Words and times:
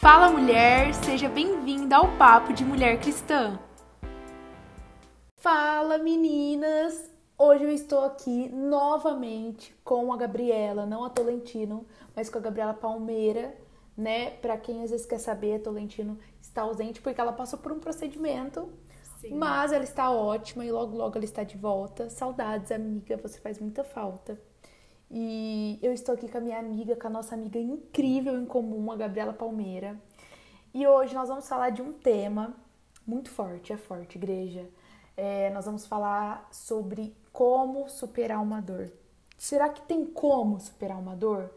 Fala 0.00 0.30
mulher, 0.30 0.94
seja 0.94 1.28
bem-vinda 1.28 1.96
ao 1.96 2.16
Papo 2.16 2.52
de 2.52 2.64
Mulher 2.64 3.00
Cristã. 3.00 3.58
Fala 5.38 5.98
meninas! 5.98 7.10
Hoje 7.36 7.64
eu 7.64 7.70
estou 7.72 8.04
aqui 8.04 8.48
novamente 8.48 9.74
com 9.82 10.12
a 10.12 10.16
Gabriela, 10.16 10.86
não 10.86 11.04
a 11.04 11.10
Tolentino, 11.10 11.84
mas 12.14 12.30
com 12.30 12.38
a 12.38 12.40
Gabriela 12.40 12.74
Palmeira, 12.74 13.56
né? 13.96 14.30
Para 14.30 14.56
quem 14.56 14.84
às 14.84 14.92
vezes 14.92 15.04
quer 15.04 15.18
saber, 15.18 15.56
a 15.56 15.64
Tolentino 15.64 16.16
está 16.40 16.62
ausente 16.62 17.02
porque 17.02 17.20
ela 17.20 17.32
passou 17.32 17.58
por 17.58 17.72
um 17.72 17.80
procedimento, 17.80 18.68
Sim. 19.20 19.34
mas 19.34 19.72
ela 19.72 19.82
está 19.82 20.12
ótima 20.12 20.64
e 20.64 20.70
logo 20.70 20.96
logo 20.96 21.16
ela 21.16 21.24
está 21.24 21.42
de 21.42 21.56
volta. 21.56 22.08
Saudades, 22.08 22.70
amiga, 22.70 23.16
você 23.16 23.40
faz 23.40 23.58
muita 23.58 23.82
falta. 23.82 24.40
E 25.10 25.78
eu 25.80 25.92
estou 25.92 26.14
aqui 26.14 26.28
com 26.28 26.38
a 26.38 26.40
minha 26.40 26.58
amiga, 26.58 26.94
com 26.94 27.06
a 27.06 27.10
nossa 27.10 27.34
amiga 27.34 27.58
incrível 27.58 28.38
em 28.38 28.44
comum, 28.44 28.90
a 28.92 28.96
Gabriela 28.96 29.32
Palmeira. 29.32 29.98
E 30.74 30.86
hoje 30.86 31.14
nós 31.14 31.28
vamos 31.28 31.48
falar 31.48 31.70
de 31.70 31.80
um 31.80 31.92
tema 31.92 32.54
muito 33.06 33.30
forte, 33.30 33.72
é 33.72 33.76
forte, 33.76 34.18
igreja. 34.18 34.68
É, 35.16 35.50
nós 35.50 35.64
vamos 35.64 35.86
falar 35.86 36.46
sobre 36.52 37.16
como 37.32 37.88
superar 37.88 38.42
uma 38.42 38.60
dor. 38.60 38.92
Será 39.36 39.68
que 39.68 39.80
tem 39.82 40.04
como 40.04 40.60
superar 40.60 40.98
uma 40.98 41.16
dor? 41.16 41.50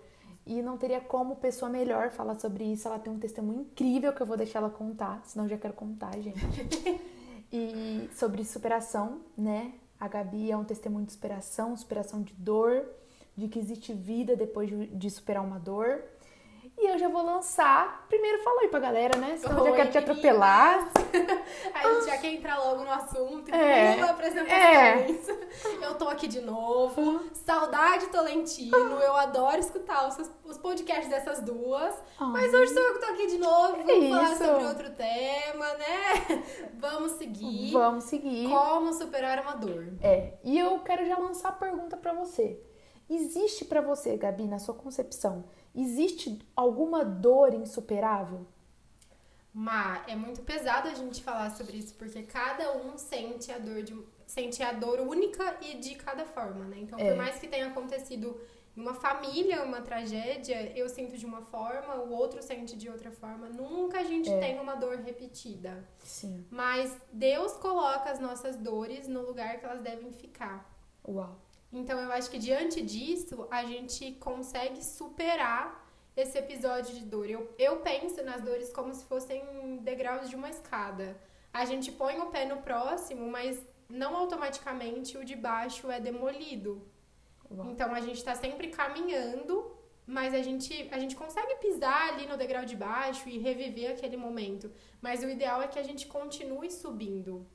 E 0.45 0.61
não 0.61 0.77
teria 0.77 1.01
como 1.01 1.35
pessoa 1.35 1.69
melhor 1.69 2.09
falar 2.11 2.39
sobre 2.39 2.63
isso. 2.63 2.87
Ela 2.87 2.99
tem 2.99 3.11
um 3.11 3.19
testemunho 3.19 3.61
incrível 3.61 4.13
que 4.13 4.21
eu 4.21 4.25
vou 4.25 4.37
deixar 4.37 4.59
ela 4.59 4.69
contar, 4.69 5.21
senão 5.25 5.45
eu 5.45 5.49
já 5.49 5.57
quero 5.57 5.73
contar, 5.73 6.17
gente. 6.19 6.39
e 7.51 8.09
sobre 8.13 8.45
superação, 8.45 9.21
né? 9.37 9.73
A 9.99 10.07
Gabi 10.07 10.49
é 10.49 10.57
um 10.57 10.63
testemunho 10.63 11.05
de 11.05 11.11
superação, 11.11 11.75
superação 11.75 12.23
de 12.23 12.33
dor, 12.33 12.85
de 13.35 13.47
que 13.47 13.59
existe 13.59 13.93
vida 13.93 14.35
depois 14.35 14.69
de, 14.91 15.09
superar 15.09 15.43
uma 15.43 15.59
dor. 15.59 16.03
E 16.77 16.87
eu 16.87 16.97
já 16.97 17.09
vou 17.09 17.23
lançar. 17.23 18.05
Primeiro 18.07 18.41
fala 18.43 18.61
aí 18.61 18.67
pra 18.67 18.79
galera, 18.79 19.17
né? 19.19 19.37
Senão 19.37 19.59
eu 19.59 19.65
já 19.65 19.75
quero 19.75 19.91
te 19.91 19.97
atropelar. 19.97 20.89
A 21.73 21.93
gente 21.93 22.05
já 22.09 22.17
quer 22.17 22.33
entrar 22.33 22.57
logo 22.57 22.83
no 22.83 22.91
assunto. 22.91 23.53
É. 23.53 23.95
Pula 23.95 24.11
apresentações. 24.11 25.27
Eu 25.81 25.95
tô 25.95 26.07
aqui 26.07 26.27
de 26.27 26.41
novo. 26.41 27.25
Saudade 27.33 28.07
Tolentino. 28.07 28.77
Eu 28.77 29.15
adoro 29.15 29.59
escutar 29.59 30.07
os, 30.07 30.31
os 30.43 30.57
podcasts 30.57 31.09
dessas 31.09 31.41
duas. 31.41 31.93
Mas 32.19 32.53
hoje 32.53 32.73
sou 32.73 32.81
eu 32.81 32.93
que 32.93 32.99
tô 32.99 33.11
aqui 33.13 33.27
de 33.27 33.37
novo. 33.37 33.83
Vamos 33.83 33.89
É 34.05 34.09
falar 34.09 34.31
isso. 34.31 34.45
sobre 34.45 34.65
outro 34.65 34.89
tema, 34.91 35.73
né? 35.73 36.43
Vamos 36.79 37.11
seguir. 37.13 37.71
Vamos 37.73 38.05
seguir. 38.05 38.49
Como 38.49 38.93
superar 38.93 39.41
uma 39.41 39.53
dor. 39.55 39.87
É, 40.01 40.33
e 40.43 40.57
eu 40.57 40.79
quero 40.79 41.05
já 41.05 41.17
lançar 41.17 41.49
a 41.49 41.53
pergunta 41.53 41.97
pra 41.97 42.13
você. 42.13 42.59
Existe 43.13 43.65
pra 43.65 43.81
você, 43.81 44.15
Gabi, 44.15 44.47
na 44.47 44.57
sua 44.57 44.73
concepção, 44.73 45.43
existe 45.75 46.39
alguma 46.55 47.03
dor 47.03 47.53
insuperável? 47.53 48.45
Mas 49.53 50.07
é 50.07 50.15
muito 50.15 50.41
pesado 50.43 50.87
a 50.87 50.93
gente 50.93 51.21
falar 51.21 51.49
sobre 51.51 51.75
isso, 51.75 51.93
porque 51.95 52.23
cada 52.23 52.71
um 52.77 52.97
sente 52.97 53.51
a 53.51 53.57
dor 53.59 53.83
de 53.83 53.93
sente 54.25 54.63
a 54.63 54.71
dor 54.71 55.01
única 55.01 55.57
e 55.61 55.75
de 55.77 55.95
cada 55.95 56.25
forma, 56.25 56.63
né? 56.63 56.77
Então, 56.79 56.97
É. 56.97 57.09
por 57.09 57.17
mais 57.17 57.37
que 57.37 57.49
tenha 57.49 57.67
acontecido 57.67 58.39
em 58.77 58.79
uma 58.81 58.93
família, 58.93 59.61
uma 59.61 59.81
tragédia, 59.81 60.71
eu 60.73 60.87
sinto 60.87 61.17
de 61.17 61.25
uma 61.25 61.41
forma, 61.41 61.95
o 61.95 62.11
outro 62.11 62.41
sente 62.41 62.77
de 62.77 62.89
outra 62.89 63.11
forma. 63.11 63.49
Nunca 63.49 63.99
a 63.99 64.03
gente 64.05 64.29
É. 64.29 64.39
tem 64.39 64.57
uma 64.57 64.75
dor 64.75 64.95
repetida. 64.99 65.83
Sim. 65.99 66.45
Mas 66.49 66.95
Deus 67.11 67.51
coloca 67.57 68.09
as 68.09 68.21
nossas 68.21 68.55
dores 68.55 69.05
no 69.05 69.21
lugar 69.21 69.59
que 69.59 69.65
elas 69.65 69.81
devem 69.81 70.13
ficar. 70.13 70.73
Uau. 71.05 71.37
Então 71.71 71.99
eu 71.99 72.11
acho 72.11 72.29
que 72.29 72.37
diante 72.37 72.81
disso 72.81 73.47
a 73.49 73.63
gente 73.63 74.13
consegue 74.13 74.83
superar 74.83 75.81
esse 76.15 76.37
episódio 76.37 76.93
de 76.93 77.05
dor. 77.05 77.29
Eu, 77.29 77.53
eu 77.57 77.77
penso 77.77 78.23
nas 78.23 78.41
dores 78.41 78.71
como 78.73 78.93
se 78.93 79.05
fossem 79.05 79.77
degraus 79.77 80.29
de 80.29 80.35
uma 80.35 80.49
escada. 80.49 81.17
A 81.53 81.63
gente 81.65 81.91
põe 81.91 82.19
o 82.19 82.27
pé 82.27 82.45
no 82.45 82.57
próximo, 82.57 83.29
mas 83.29 83.61
não 83.89 84.15
automaticamente 84.15 85.17
o 85.17 85.23
de 85.23 85.35
baixo 85.35 85.89
é 85.89 85.99
demolido. 85.99 86.85
Uau. 87.49 87.69
Então 87.71 87.93
a 87.93 87.99
gente 87.99 88.23
tá 88.23 88.35
sempre 88.35 88.69
caminhando, 88.69 89.75
mas 90.05 90.33
a 90.33 90.41
gente, 90.41 90.89
a 90.91 90.99
gente 90.99 91.15
consegue 91.15 91.55
pisar 91.55 92.09
ali 92.09 92.25
no 92.25 92.37
degrau 92.37 92.65
de 92.65 92.75
baixo 92.75 93.27
e 93.29 93.37
reviver 93.37 93.91
aquele 93.91 94.17
momento. 94.17 94.71
Mas 95.01 95.23
o 95.23 95.29
ideal 95.29 95.61
é 95.61 95.67
que 95.67 95.79
a 95.79 95.83
gente 95.83 96.07
continue 96.07 96.69
subindo. 96.69 97.45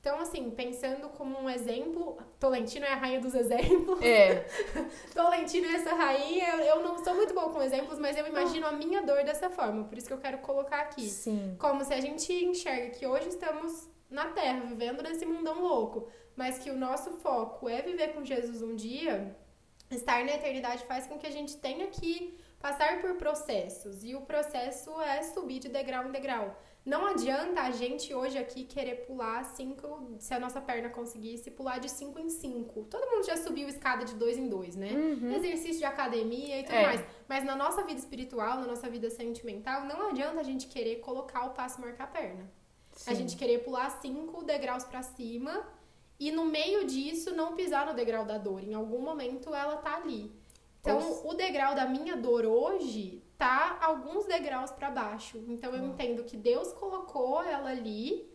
Então, 0.00 0.18
assim, 0.18 0.50
pensando 0.50 1.10
como 1.10 1.38
um 1.38 1.50
exemplo, 1.50 2.16
Tolentino 2.38 2.86
é 2.86 2.92
a 2.92 2.96
rainha 2.96 3.20
dos 3.20 3.34
exemplos. 3.34 4.00
É, 4.02 4.46
Tolentino 5.14 5.66
é 5.66 5.74
essa 5.74 5.94
rainha. 5.94 6.48
Eu- 6.64 6.82
não 6.82 7.04
sou 7.04 7.14
muito 7.14 7.34
boa 7.34 7.50
com 7.50 7.60
exemplos, 7.60 7.98
mas 7.98 8.16
eu 8.16 8.26
imagino 8.26 8.66
a 8.66 8.72
minha 8.72 9.02
dor 9.02 9.22
dessa 9.24 9.50
forma. 9.50 9.84
Por 9.84 9.98
isso 9.98 10.06
que 10.06 10.12
eu 10.14 10.18
quero 10.18 10.38
colocar 10.38 10.80
aqui. 10.80 11.02
sim. 11.08 11.54
Como 11.58 11.84
se 11.84 11.92
a 11.92 12.00
gente 12.00 12.32
enxerga 12.32 12.90
que 12.90 13.06
hoje 13.06 13.28
estamos 13.28 13.88
na 14.08 14.26
Terra, 14.28 14.60
vivendo 14.66 15.02
nesse 15.02 15.26
mundão 15.26 15.60
louco, 15.60 16.08
mas 16.34 16.58
que 16.58 16.70
o 16.70 16.76
nosso 16.76 17.10
foco 17.12 17.68
é 17.68 17.82
viver 17.82 18.14
com 18.14 18.24
Jesus 18.24 18.62
um 18.62 18.74
dia, 18.74 19.36
estar 19.90 20.24
na 20.24 20.32
eternidade 20.32 20.82
faz 20.84 21.06
com 21.06 21.18
que 21.18 21.26
a 21.26 21.30
gente 21.30 21.58
tenha 21.58 21.86
que 21.88 22.38
passar 22.60 23.00
por 23.00 23.14
processos. 23.14 24.04
E 24.04 24.14
o 24.14 24.20
processo 24.20 25.00
é 25.00 25.22
subir 25.22 25.58
de 25.58 25.68
degrau 25.68 26.06
em 26.06 26.12
degrau. 26.12 26.56
Não 26.84 27.04
adianta 27.06 27.60
a 27.60 27.70
gente 27.70 28.14
hoje 28.14 28.38
aqui 28.38 28.64
querer 28.64 29.04
pular 29.06 29.44
cinco, 29.44 30.14
se 30.18 30.32
a 30.32 30.40
nossa 30.40 30.60
perna 30.62 30.88
conseguisse, 30.88 31.50
pular 31.50 31.78
de 31.78 31.90
cinco 31.90 32.18
em 32.18 32.30
cinco. 32.30 32.84
Todo 32.84 33.06
mundo 33.10 33.26
já 33.26 33.36
subiu 33.36 33.68
escada 33.68 34.02
de 34.04 34.14
dois 34.14 34.38
em 34.38 34.48
dois, 34.48 34.76
né? 34.76 34.88
Exercício 35.36 35.78
de 35.78 35.84
academia 35.84 36.58
e 36.58 36.62
tudo 36.64 36.74
É. 36.76 36.86
mais. 36.86 37.04
Mas 37.28 37.44
na 37.44 37.54
nossa 37.54 37.82
vida 37.84 37.98
espiritual, 38.00 38.56
na 38.60 38.66
nossa 38.66 38.88
vida 38.88 39.10
sentimental, 39.10 39.84
não 39.84 40.08
adianta 40.08 40.40
a 40.40 40.42
gente 40.42 40.68
querer 40.68 40.96
colocar 41.00 41.44
o 41.46 41.50
passo 41.50 41.78
e 41.78 41.82
marcar 41.82 42.04
a 42.04 42.06
perna. 42.06 42.50
A 43.06 43.10
Sim. 43.10 43.14
gente 43.14 43.36
querer 43.36 43.58
pular 43.62 43.90
cinco 44.00 44.42
degraus 44.42 44.84
pra 44.84 45.02
cima 45.02 45.62
e 46.18 46.32
no 46.32 46.46
meio 46.46 46.86
disso 46.86 47.34
não 47.34 47.54
pisar 47.54 47.84
no 47.86 47.94
degrau 47.94 48.24
da 48.24 48.38
dor. 48.38 48.62
Em 48.64 48.72
algum 48.74 49.00
momento 49.00 49.54
ela 49.54 49.76
tá 49.76 49.96
ali. 49.96 50.32
Então, 50.80 50.98
Ou 50.98 51.30
o 51.30 51.34
degrau 51.34 51.74
da 51.74 51.86
minha 51.86 52.16
dor 52.16 52.44
hoje 52.44 53.22
tá 53.36 53.78
alguns 53.82 54.26
degraus 54.26 54.70
pra 54.70 54.90
baixo. 54.90 55.42
Então, 55.48 55.74
eu 55.74 55.84
entendo 55.84 56.24
que 56.24 56.36
Deus 56.36 56.72
colocou 56.72 57.42
ela 57.42 57.70
ali 57.70 58.28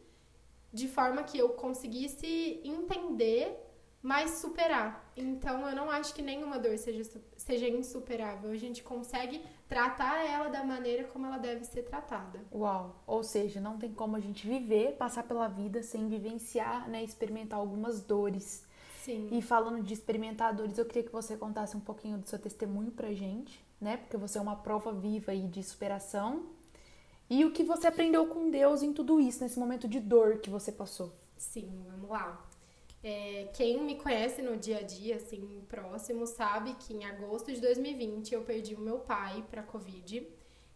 de 0.72 0.88
forma 0.88 1.24
que 1.24 1.38
eu 1.38 1.50
conseguisse 1.50 2.60
entender, 2.64 3.58
mas 4.02 4.32
superar. 4.40 5.12
Então, 5.16 5.68
eu 5.68 5.76
não 5.76 5.90
acho 5.90 6.14
que 6.14 6.22
nenhuma 6.22 6.60
dor 6.60 6.78
seja, 6.78 7.10
seja 7.38 7.68
insuperável. 7.68 8.52
A 8.52 8.58
gente 8.58 8.84
consegue 8.84 9.42
tratar 9.68 10.24
ela 10.26 10.50
da 10.50 10.64
maneira 10.64 11.06
como 11.06 11.26
ela 11.26 11.38
deve 11.38 11.66
ser 11.66 11.84
tratada. 11.84 12.40
Uau. 12.54 13.02
Ou 13.08 13.24
seja, 13.24 13.60
não 13.60 13.78
tem 13.78 13.92
como 13.94 14.16
a 14.16 14.20
gente 14.20 14.48
viver, 14.48 14.98
passar 14.98 15.24
pela 15.24 15.48
vida 15.48 15.82
sem 15.82 16.08
vivenciar, 16.08 16.88
né, 16.90 17.04
experimentar 17.04 17.58
algumas 17.58 18.02
dores. 18.02 18.64
Sim. 19.06 19.30
E 19.32 19.40
falando 19.40 19.84
de 19.84 19.94
experimentar 19.94 20.52
dores, 20.52 20.80
eu 20.80 20.86
queria 20.86 21.04
que 21.04 21.12
você 21.12 21.38
contasse 21.38 21.78
um 21.78 21.80
pouquinho 21.80 22.18
do 22.18 22.28
seu 22.28 22.40
testemunho 22.40 22.90
pra 22.90 23.14
gente, 23.14 23.64
né? 23.80 23.98
Porque 23.98 24.18
você 24.18 24.40
é 24.40 24.42
uma 24.42 24.56
prova 24.56 24.92
viva 24.92 25.32
aí 25.32 25.48
de 25.48 25.62
superação. 25.62 26.48
E 27.30 27.46
o 27.46 27.52
que 27.52 27.64
você 27.64 27.86
aprendeu 27.86 28.26
com 28.26 28.50
Deus 28.50 28.82
em 28.82 28.92
tudo 28.94 29.20
isso, 29.20 29.44
nesse 29.44 29.60
momento 29.60 29.88
de 29.88 30.00
dor 30.00 30.40
que 30.40 30.50
você 30.50 30.72
passou. 30.72 31.14
Sim, 31.38 31.86
vamos 31.88 32.10
lá. 32.10 32.44
É, 33.04 33.48
quem 33.54 33.84
me 33.84 33.96
conhece 33.96 34.42
no 34.42 34.58
dia 34.58 34.80
a 34.80 34.82
dia, 34.82 35.18
assim, 35.18 35.64
próximo, 35.70 36.26
sabe 36.26 36.74
que 36.74 36.92
em 36.92 37.06
agosto 37.06 37.54
de 37.54 37.62
2020 37.62 38.34
eu 38.34 38.42
perdi 38.42 38.74
o 38.74 38.82
meu 38.82 38.98
pai 38.98 39.46
pra 39.52 39.62
Covid. 39.62 40.28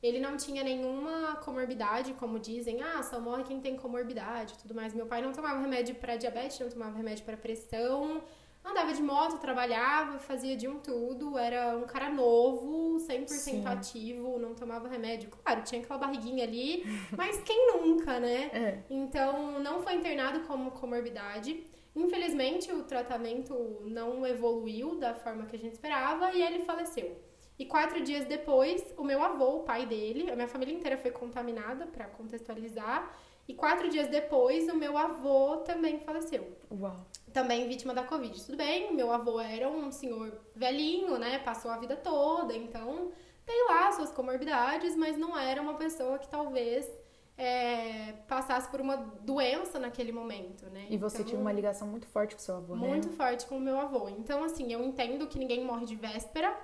Ele 0.01 0.19
não 0.19 0.37
tinha 0.37 0.63
nenhuma 0.63 1.35
comorbidade, 1.37 2.13
como 2.13 2.39
dizem, 2.39 2.81
ah, 2.81 3.03
só 3.03 3.19
morre 3.19 3.43
quem 3.43 3.59
tem 3.59 3.75
comorbidade 3.75 4.53
e 4.53 4.57
tudo 4.57 4.73
mais. 4.73 4.93
Meu 4.93 5.05
pai 5.05 5.21
não 5.21 5.33
tomava 5.33 5.59
remédio 5.59 5.95
pra 5.95 6.15
diabetes, 6.15 6.59
não 6.59 6.69
tomava 6.69 6.95
remédio 6.95 7.25
pra 7.25 7.35
pressão, 7.35 8.23
andava 8.63 8.93
de 8.93 9.01
moto, 9.01 9.39
trabalhava, 9.39 10.17
fazia 10.19 10.55
de 10.55 10.69
um 10.69 10.79
tudo, 10.79 11.37
era 11.37 11.77
um 11.77 11.83
cara 11.83 12.09
novo, 12.09 12.97
100% 12.97 13.27
Sim. 13.27 13.65
ativo, 13.65 14.39
não 14.39 14.55
tomava 14.55 14.87
remédio. 14.87 15.29
Claro, 15.29 15.63
tinha 15.63 15.81
aquela 15.81 15.99
barriguinha 15.99 16.45
ali, 16.45 16.83
mas 17.17 17.41
quem 17.43 17.67
nunca, 17.73 18.21
né? 18.21 18.49
É. 18.53 18.83
Então, 18.89 19.59
não 19.59 19.81
foi 19.81 19.95
internado 19.95 20.41
como 20.41 20.71
comorbidade. 20.71 21.65
Infelizmente, 21.93 22.71
o 22.71 22.83
tratamento 22.83 23.81
não 23.81 24.25
evoluiu 24.25 24.97
da 24.97 25.13
forma 25.13 25.45
que 25.45 25.55
a 25.55 25.59
gente 25.59 25.73
esperava 25.73 26.31
e 26.31 26.41
ele 26.41 26.63
faleceu. 26.63 27.28
E 27.59 27.65
quatro 27.65 28.01
dias 28.01 28.25
depois, 28.25 28.81
o 28.97 29.03
meu 29.03 29.21
avô, 29.21 29.57
o 29.57 29.63
pai 29.63 29.85
dele, 29.85 30.31
a 30.31 30.35
minha 30.35 30.47
família 30.47 30.73
inteira 30.73 30.97
foi 30.97 31.11
contaminada, 31.11 31.85
para 31.87 32.05
contextualizar. 32.05 33.11
E 33.49 33.53
quatro 33.53 33.89
dias 33.89 34.07
depois, 34.07 34.69
o 34.69 34.75
meu 34.75 34.97
avô 34.97 35.57
também 35.57 35.99
faleceu 35.99 36.55
Uau. 36.71 36.95
também 37.33 37.67
vítima 37.67 37.93
da 37.93 38.03
Covid. 38.03 38.45
Tudo 38.45 38.57
bem, 38.57 38.93
meu 38.95 39.11
avô 39.11 39.39
era 39.41 39.67
um 39.69 39.91
senhor 39.91 40.39
velhinho, 40.55 41.17
né? 41.17 41.39
Passou 41.39 41.69
a 41.69 41.77
vida 41.77 41.95
toda, 41.97 42.55
então 42.55 43.11
tem 43.45 43.67
lá 43.67 43.91
suas 43.91 44.11
comorbidades, 44.11 44.95
mas 44.95 45.17
não 45.17 45.37
era 45.37 45.61
uma 45.61 45.73
pessoa 45.73 46.17
que 46.19 46.29
talvez 46.29 46.89
é, 47.37 48.13
passasse 48.27 48.69
por 48.69 48.79
uma 48.79 48.97
doença 48.97 49.79
naquele 49.79 50.11
momento, 50.11 50.65
né? 50.69 50.85
E 50.89 50.97
você 50.97 51.17
Então, 51.17 51.29
tinha 51.29 51.41
uma 51.41 51.51
ligação 51.51 51.87
muito 51.87 52.05
forte 52.07 52.35
com 52.35 52.41
seu 52.41 52.57
avô, 52.57 52.75
né? 52.75 52.87
muito 52.87 53.09
forte 53.09 53.45
com 53.47 53.57
o 53.57 53.59
meu 53.59 53.79
avô. 53.79 54.07
Então, 54.09 54.43
assim, 54.43 54.71
eu 54.71 54.83
entendo 54.83 55.25
que 55.25 55.39
ninguém 55.39 55.65
morre 55.65 55.85
de 55.85 55.95
véspera, 55.95 56.55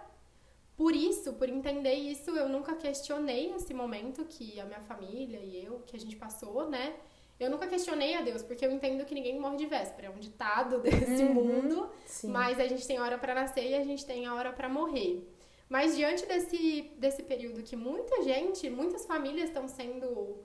por 0.78 0.96
isso, 0.96 1.34
por 1.34 1.48
entender 1.48 1.94
isso, 1.94 2.32
eu 2.32 2.50
nunca 2.50 2.76
questionei 2.76 3.54
esse 3.54 3.74
momento 3.74 4.26
que 4.26 4.60
a 4.60 4.66
minha 4.66 4.82
família 4.82 5.40
e 5.40 5.64
eu, 5.66 5.80
que 5.86 5.96
a 5.96 6.00
gente 6.00 6.16
passou, 6.16 6.70
né? 6.70 6.96
Eu 7.40 7.50
nunca 7.50 7.68
questionei 7.68 8.16
a 8.16 8.22
Deus, 8.22 8.42
porque 8.44 8.66
eu 8.66 8.72
entendo 8.72 9.04
que 9.06 9.14
ninguém 9.14 9.38
morre 9.40 9.58
de 9.58 9.66
véspera, 9.66 10.08
é 10.08 10.10
um 10.10 10.20
ditado 10.20 10.80
desse 10.84 11.24
Uhum, 11.24 11.34
mundo, 11.34 11.90
Sim. 12.06 12.30
mas 12.30 12.60
a 12.60 12.68
gente 12.68 12.86
tem 12.88 13.00
hora 13.00 13.18
para 13.18 13.34
nascer 13.34 13.70
e 13.70 13.76
a 13.76 13.84
gente 13.84 14.06
tem 14.06 14.26
a 14.26 14.34
hora 14.34 14.54
para 14.54 14.70
morrer. 14.70 15.30
Mas 15.68 15.96
diante 15.96 16.26
desse, 16.26 16.92
desse 16.98 17.24
período 17.24 17.64
que 17.64 17.76
muita 17.76 18.22
gente, 18.24 18.70
muitas 18.70 19.06
famílias 19.06 19.50
estão 19.50 19.68
sendo 19.68 20.38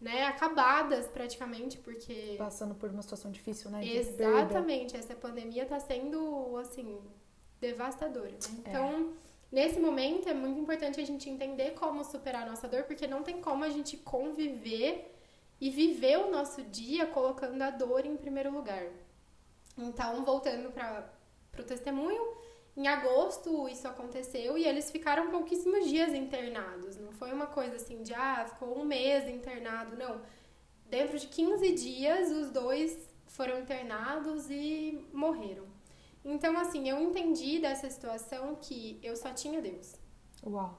né, 0.00 0.24
acabadas 0.26 1.08
praticamente, 1.08 1.78
porque 1.78 2.36
Passando 2.38 2.74
por 2.74 2.88
uma 2.88 3.02
situação 3.02 3.30
difícil, 3.30 3.70
né? 3.70 3.84
Exatamente, 3.84 4.96
essa 4.96 5.14
pandemia 5.16 5.66
tá 5.66 5.80
sendo, 5.80 6.56
assim, 6.58 6.98
devastadora, 7.60 8.30
né? 8.30 8.38
É. 8.64 8.70
Nesse 9.50 9.80
momento 9.80 10.28
é 10.28 10.34
muito 10.34 10.60
importante 10.60 11.00
a 11.00 11.06
gente 11.06 11.28
entender 11.30 11.70
como 11.72 12.04
superar 12.04 12.42
a 12.42 12.50
nossa 12.50 12.68
dor, 12.68 12.84
porque 12.84 13.06
não 13.06 13.22
tem 13.22 13.40
como 13.40 13.64
a 13.64 13.70
gente 13.70 13.96
conviver 13.96 15.14
e 15.60 15.70
viver 15.70 16.18
o 16.18 16.30
nosso 16.30 16.62
dia 16.62 17.06
colocando 17.06 17.60
a 17.62 17.70
dor 17.70 18.04
em 18.04 18.16
primeiro 18.16 18.52
lugar. 18.52 18.86
Então, 19.76 20.24
voltando 20.24 20.70
para 20.70 21.10
o 21.58 21.64
testemunho, 21.64 22.36
em 22.76 22.86
agosto 22.86 23.68
isso 23.68 23.88
aconteceu 23.88 24.58
e 24.58 24.64
eles 24.64 24.90
ficaram 24.90 25.30
pouquíssimos 25.30 25.88
dias 25.88 26.12
internados. 26.12 26.96
Não 26.96 27.12
foi 27.12 27.32
uma 27.32 27.46
coisa 27.46 27.76
assim 27.76 28.02
de, 28.02 28.12
ah, 28.14 28.46
ficou 28.48 28.78
um 28.78 28.84
mês 28.84 29.28
internado, 29.28 29.96
não. 29.96 30.20
Dentro 30.86 31.18
de 31.18 31.26
15 31.26 31.72
dias, 31.72 32.30
os 32.30 32.50
dois 32.50 32.96
foram 33.26 33.58
internados 33.60 34.50
e 34.50 35.06
morreram. 35.12 35.67
Então, 36.28 36.58
assim, 36.58 36.88
eu 36.88 37.00
entendi 37.00 37.58
dessa 37.58 37.88
situação 37.88 38.56
que 38.60 39.00
eu 39.02 39.16
só 39.16 39.32
tinha 39.32 39.62
Deus. 39.62 39.96
Uau. 40.46 40.78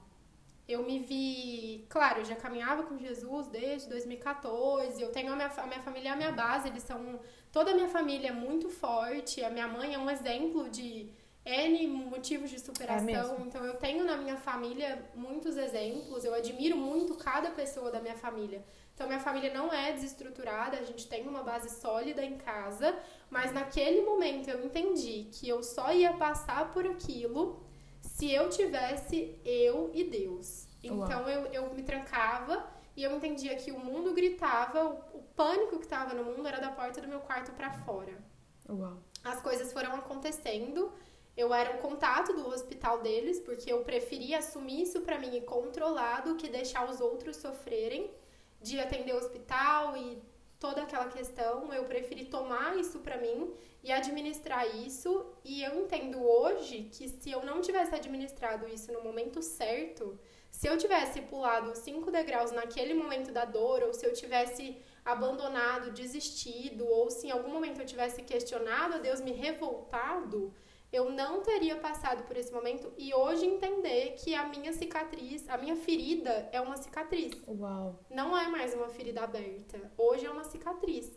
Eu 0.68 0.84
me 0.84 1.00
vi. 1.00 1.88
Claro, 1.90 2.19
eu 2.19 2.25
já 2.25 2.36
caminhava 2.36 2.84
com 2.84 2.96
Jesus 2.98 3.48
desde 3.48 3.90
2014. 3.90 5.01
Eu 5.01 5.12
tenho 5.12 5.34
a 5.34 5.36
minha, 5.36 5.48
a 5.48 5.66
minha 5.66 5.81
família 5.81 6.10
é 6.10 6.12
a 6.12 6.16
minha 6.16 6.31
base, 6.31 6.68
eles 6.68 6.84
são. 6.84 7.19
Toda 7.51 7.72
a 7.72 7.74
minha 7.74 7.90
família 7.90 8.28
é 8.28 8.31
muito 8.31 8.69
forte. 8.69 9.44
A 9.44 9.50
minha 9.50 9.68
mãe 9.68 9.96
é 9.96 9.98
um 9.98 10.07
exemplo 10.07 10.69
de 10.69 11.10
N 11.44 11.88
motivos 11.88 12.51
de 12.51 12.60
superação. 12.60 13.06
mesmo? 13.06 13.46
então 13.48 13.66
eu 13.66 13.78
tenho 13.78 14.04
na 14.04 14.16
minha 14.18 14.38
família 14.38 15.04
muitos 15.16 15.57
exemplos. 15.57 16.24
Eu 16.24 16.36
admiro 16.36 16.78
muito 16.78 17.16
cada 17.16 17.50
pessoa 17.50 17.90
da 17.90 18.00
minha 18.00 18.16
família. 18.16 18.63
Então 19.00 19.07
minha 19.07 19.22
família 19.22 19.54
não 19.54 19.72
é 19.72 19.94
desestruturada, 19.94 20.78
a 20.78 20.84
gente 20.84 21.07
tem 21.07 21.25
uma 21.25 21.42
base 21.42 21.69
sólida 21.80 22.22
em 22.22 22.38
casa, 22.38 22.94
mas 23.30 23.54
naquele 23.54 24.01
momento 24.01 24.50
eu 24.50 24.62
entendi 24.66 25.30
que 25.31 25.48
eu 25.48 25.63
só 25.63 25.94
ia 25.94 26.12
passar 26.18 26.74
por 26.74 26.86
aquilo 26.86 27.63
se 28.01 28.30
eu 28.30 28.50
tivesse 28.50 29.40
eu 29.46 29.90
e 29.94 30.04
Deus. 30.04 30.68
Uau. 30.84 31.06
Então 31.06 31.30
eu, 31.30 31.46
eu 31.46 31.74
me 31.74 31.81
trancava 31.81 32.69
e 32.94 33.01
eu 33.01 33.16
entendia 33.16 33.56
que 33.56 33.72
o 33.72 33.80
mundo 33.80 34.13
gritava, 34.13 34.84
o, 34.84 35.19
o 35.19 35.24
pânico 35.34 35.78
que 35.78 35.86
estava 35.86 36.13
no 36.13 36.25
mundo 36.25 36.46
era 36.46 36.60
da 36.60 36.69
porta 36.69 37.00
do 37.00 37.07
meu 37.07 37.22
quarto 37.22 37.54
para 37.54 37.72
fora. 37.72 38.22
Uau. 38.68 38.98
As 39.24 39.42
coisas 39.42 39.72
foram 39.72 39.96
acontecendo. 39.96 40.92
Eu 41.38 41.54
era 41.54 41.78
o 41.78 41.78
contato 41.78 42.34
do 42.34 42.50
hospital 42.50 43.00
deles, 43.00 43.40
porque 43.40 43.72
eu 43.72 43.80
preferia 43.86 44.40
assumir 44.40 44.81
isso 44.81 45.00
pra 45.00 45.18
mim 45.18 45.38
e 45.38 45.40
controlar 45.40 46.19
do 46.25 46.36
que 46.36 46.50
deixar 46.50 46.90
os 46.90 47.00
outros 47.00 47.38
sofrerem 47.38 48.12
de 48.61 48.79
atender 48.79 49.13
o 49.13 49.17
hospital 49.17 49.95
e 49.97 50.21
toda 50.59 50.83
aquela 50.83 51.07
questão. 51.07 51.73
Eu 51.73 51.85
preferi 51.85 52.25
tomar 52.25 52.77
isso 52.77 53.00
pra 53.00 53.17
mim 53.17 53.53
e 53.83 53.91
administrar 53.91 54.67
isso. 54.75 55.25
E 55.44 55.63
eu 55.63 55.73
entendo 55.83 56.21
hoje 56.21 56.89
que 56.91 57.07
se 57.07 57.31
eu 57.31 57.44
não 57.44 57.61
tivesse 57.61 57.95
administrado 57.95 58.67
isso 58.67 58.91
no 58.91 59.01
momento 59.01 59.41
certo, 59.41 60.19
se 60.51 60.67
eu 60.67 60.77
tivesse 60.77 61.21
pulado 61.21 61.75
cinco 61.75 62.11
degraus 62.11 62.51
naquele 62.51 62.94
momento 62.94 63.31
da 63.31 63.45
dor, 63.45 63.83
ou 63.83 63.94
se 63.94 64.06
eu 64.06 64.13
tivesse 64.13 64.77
abandonado, 65.05 65.91
desistido, 65.91 66.85
ou 66.88 67.09
se 67.09 67.27
em 67.27 67.31
algum 67.31 67.51
momento 67.51 67.79
eu 67.79 67.85
tivesse 67.85 68.21
questionado 68.23 68.95
a 68.95 68.97
Deus, 68.97 69.21
me 69.21 69.31
revoltado, 69.31 70.53
eu 70.91 71.12
não 71.12 71.41
teria 71.41 71.75
passado 71.75 72.24
por 72.24 72.36
esse 72.36 72.51
momento 72.51 72.91
e 72.97 73.13
hoje 73.13 73.45
entender 73.45 74.15
que 74.18 74.33
a 74.33 74.47
minha 74.47 74.74
cicatriz, 74.74 75.47
a 75.47 75.57
minha 75.57 75.75
ferida 75.75 76.50
é 76.51 76.59
uma 76.59 76.77
cicatriz, 76.77 77.33
Uau. 77.47 78.00
não 78.09 78.36
é 78.36 78.47
mais 78.47 78.74
uma 78.74 78.89
ferida 78.89 79.21
aberta. 79.21 79.91
Hoje 79.97 80.25
é 80.25 80.31
uma 80.31 80.44
cicatriz. 80.44 81.12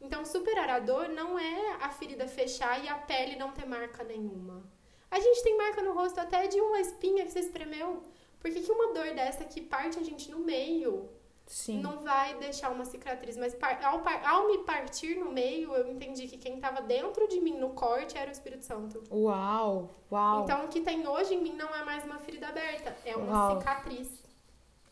Então, 0.00 0.24
superar 0.24 0.68
a 0.68 0.78
dor 0.78 1.08
não 1.08 1.38
é 1.38 1.76
a 1.80 1.90
ferida 1.90 2.28
fechar 2.28 2.84
e 2.84 2.88
a 2.88 2.96
pele 2.98 3.36
não 3.36 3.52
ter 3.52 3.66
marca 3.66 4.04
nenhuma. 4.04 4.62
A 5.10 5.18
gente 5.18 5.42
tem 5.42 5.56
marca 5.56 5.82
no 5.82 5.94
rosto 5.94 6.20
até 6.20 6.46
de 6.46 6.60
uma 6.60 6.80
espinha 6.80 7.24
que 7.24 7.32
você 7.32 7.40
espremeu. 7.40 8.02
Por 8.38 8.50
que, 8.50 8.60
que 8.60 8.70
uma 8.70 8.92
dor 8.92 9.14
dessa 9.14 9.44
que 9.44 9.60
parte 9.60 9.98
a 9.98 10.02
gente 10.02 10.30
no 10.30 10.40
meio 10.40 11.08
Sim. 11.46 11.80
não 11.80 12.00
vai 12.00 12.36
deixar 12.38 12.70
uma 12.70 12.84
cicatriz? 12.84 13.36
Mas 13.36 13.56
ao, 13.82 14.02
ao 14.24 14.48
me 14.48 14.58
partir 14.64 15.16
no 15.16 15.30
meio, 15.30 15.72
eu 15.74 15.88
entendi 15.88 16.26
que 16.26 16.36
quem 16.36 16.56
estava 16.56 16.82
dentro 16.82 17.28
de 17.28 17.40
mim 17.40 17.56
no 17.56 17.70
corte 17.70 18.18
era 18.18 18.28
o 18.28 18.32
Espírito 18.32 18.64
Santo. 18.64 19.02
Uau. 19.10 19.90
Uau. 20.10 20.42
Então, 20.42 20.64
o 20.64 20.68
que 20.68 20.80
tem 20.80 21.06
hoje 21.06 21.34
em 21.34 21.42
mim 21.42 21.54
não 21.54 21.74
é 21.74 21.84
mais 21.84 22.04
uma 22.04 22.18
ferida 22.18 22.48
aberta, 22.48 22.96
é 23.04 23.16
uma 23.16 23.32
Uau. 23.32 23.58
cicatriz. 23.58 24.08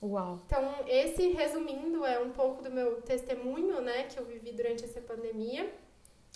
Uau. 0.00 0.40
Então, 0.46 0.74
esse, 0.86 1.28
resumindo, 1.30 2.04
é 2.04 2.20
um 2.20 2.30
pouco 2.30 2.62
do 2.62 2.70
meu 2.70 3.00
testemunho, 3.02 3.80
né, 3.80 4.04
que 4.04 4.18
eu 4.18 4.24
vivi 4.24 4.52
durante 4.52 4.84
essa 4.84 5.00
pandemia, 5.00 5.72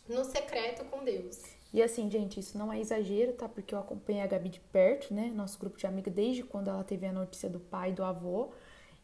no 0.08 0.24
secreto 0.24 0.84
com 0.86 1.04
Deus. 1.04 1.42
E 1.72 1.82
assim, 1.82 2.10
gente, 2.10 2.40
isso 2.40 2.56
não 2.56 2.72
é 2.72 2.80
exagero, 2.80 3.34
tá? 3.34 3.46
Porque 3.46 3.74
eu 3.74 3.78
acompanhei 3.78 4.22
a 4.22 4.26
Gabi 4.26 4.48
de 4.48 4.60
perto, 4.60 5.12
né? 5.12 5.30
Nosso 5.34 5.58
grupo 5.58 5.76
de 5.76 5.86
amiga, 5.86 6.10
desde 6.10 6.42
quando 6.42 6.68
ela 6.68 6.82
teve 6.82 7.06
a 7.06 7.12
notícia 7.12 7.48
do 7.48 7.60
pai 7.60 7.90
e 7.90 7.92
do 7.92 8.02
avô. 8.02 8.48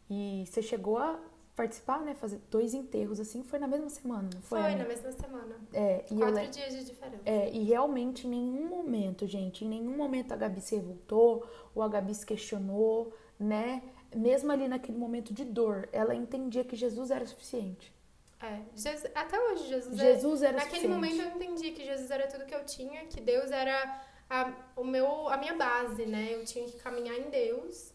E 0.09 0.45
você 0.47 0.61
chegou 0.61 0.97
a 0.97 1.19
participar, 1.55 2.01
né? 2.01 2.13
Fazer 2.15 2.39
dois 2.51 2.73
enterros, 2.73 3.19
assim, 3.19 3.43
foi 3.43 3.57
na 3.59 3.67
mesma 3.67 3.89
semana, 3.89 4.29
não 4.33 4.41
foi? 4.41 4.61
Foi, 4.61 4.75
na 4.75 4.85
mesma 4.85 5.11
semana. 5.11 5.55
É, 5.73 6.05
e 6.09 6.13
eu 6.13 6.19
Quatro 6.19 6.35
lembro. 6.35 6.51
dias 6.51 6.73
de 6.73 6.83
diferença. 6.83 7.21
É, 7.25 7.49
e 7.51 7.63
realmente 7.63 8.27
em 8.27 8.29
nenhum 8.29 8.67
momento, 8.67 9.25
gente, 9.25 9.63
em 9.65 9.69
nenhum 9.69 9.95
momento 9.95 10.33
a 10.33 10.35
Gabi 10.35 10.59
se 10.61 10.75
revoltou 10.75 11.47
ou 11.73 11.81
a 11.81 11.87
Gabi 11.87 12.13
se 12.13 12.25
questionou, 12.25 13.13
né? 13.39 13.81
Mesmo 14.13 14.51
ali 14.51 14.67
naquele 14.67 14.97
momento 14.97 15.33
de 15.33 15.43
dor, 15.43 15.89
ela 15.91 16.13
entendia 16.13 16.63
que 16.63 16.75
Jesus 16.75 17.09
era 17.09 17.25
suficiente. 17.25 17.93
É, 18.41 18.59
Jesus- 18.75 19.11
até 19.15 19.39
hoje, 19.39 19.67
Jesus, 19.67 19.99
é- 19.99 20.03
Jesus 20.13 20.43
era 20.43 20.57
Naquele 20.57 20.81
suficiente. 20.87 20.93
momento 21.15 21.21
eu 21.21 21.35
entendi 21.35 21.71
que 21.71 21.83
Jesus 21.85 22.11
era 22.11 22.27
tudo 22.27 22.45
que 22.45 22.53
eu 22.53 22.63
tinha, 22.65 23.05
que 23.05 23.19
Deus 23.21 23.49
era 23.49 24.01
a, 24.29 24.53
o 24.75 24.83
meu, 24.83 25.29
a 25.29 25.37
minha 25.37 25.55
base, 25.55 26.05
né? 26.05 26.33
Eu 26.33 26.43
tinha 26.43 26.65
que 26.65 26.77
caminhar 26.77 27.15
em 27.17 27.29
Deus. 27.29 27.93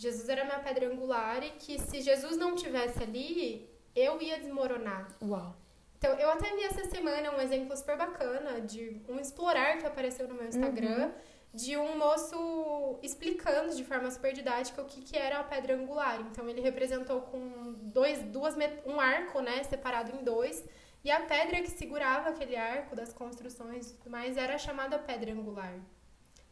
Jesus 0.00 0.30
era 0.30 0.46
minha 0.46 0.58
pedra 0.60 0.90
angular 0.90 1.44
e 1.44 1.50
que 1.50 1.78
se 1.78 2.00
Jesus 2.00 2.38
não 2.38 2.56
tivesse 2.56 3.02
ali, 3.02 3.68
eu 3.94 4.20
ia 4.22 4.38
desmoronar. 4.38 5.14
Uau. 5.22 5.54
Então, 5.98 6.14
eu 6.14 6.30
até 6.30 6.56
vi 6.56 6.62
essa 6.62 6.86
semana 6.86 7.30
um 7.30 7.38
exemplo 7.38 7.76
super 7.76 7.98
bacana 7.98 8.62
de 8.62 9.02
um 9.06 9.20
explorar 9.20 9.76
que 9.76 9.84
apareceu 9.84 10.26
no 10.26 10.34
meu 10.34 10.48
Instagram, 10.48 11.12
de 11.52 11.76
um 11.76 11.98
moço 11.98 12.98
explicando 13.02 13.76
de 13.76 13.84
forma 13.84 14.10
super 14.10 14.32
didática 14.32 14.80
o 14.80 14.86
que, 14.86 15.02
que 15.02 15.18
era 15.18 15.40
a 15.40 15.44
pedra 15.44 15.74
angular. 15.74 16.18
Então, 16.22 16.48
ele 16.48 16.62
representou 16.62 17.20
com 17.20 17.74
dois, 17.82 18.22
duas, 18.22 18.54
um 18.86 18.98
arco, 18.98 19.42
né, 19.42 19.62
separado 19.64 20.16
em 20.16 20.24
dois, 20.24 20.64
e 21.04 21.10
a 21.10 21.20
pedra 21.20 21.60
que 21.60 21.70
segurava 21.70 22.30
aquele 22.30 22.56
arco 22.56 22.96
das 22.96 23.12
construções 23.12 23.90
e 23.90 23.94
tudo 23.98 24.08
mais 24.08 24.38
era 24.38 24.56
chamada 24.56 24.98
pedra 24.98 25.30
angular. 25.30 25.78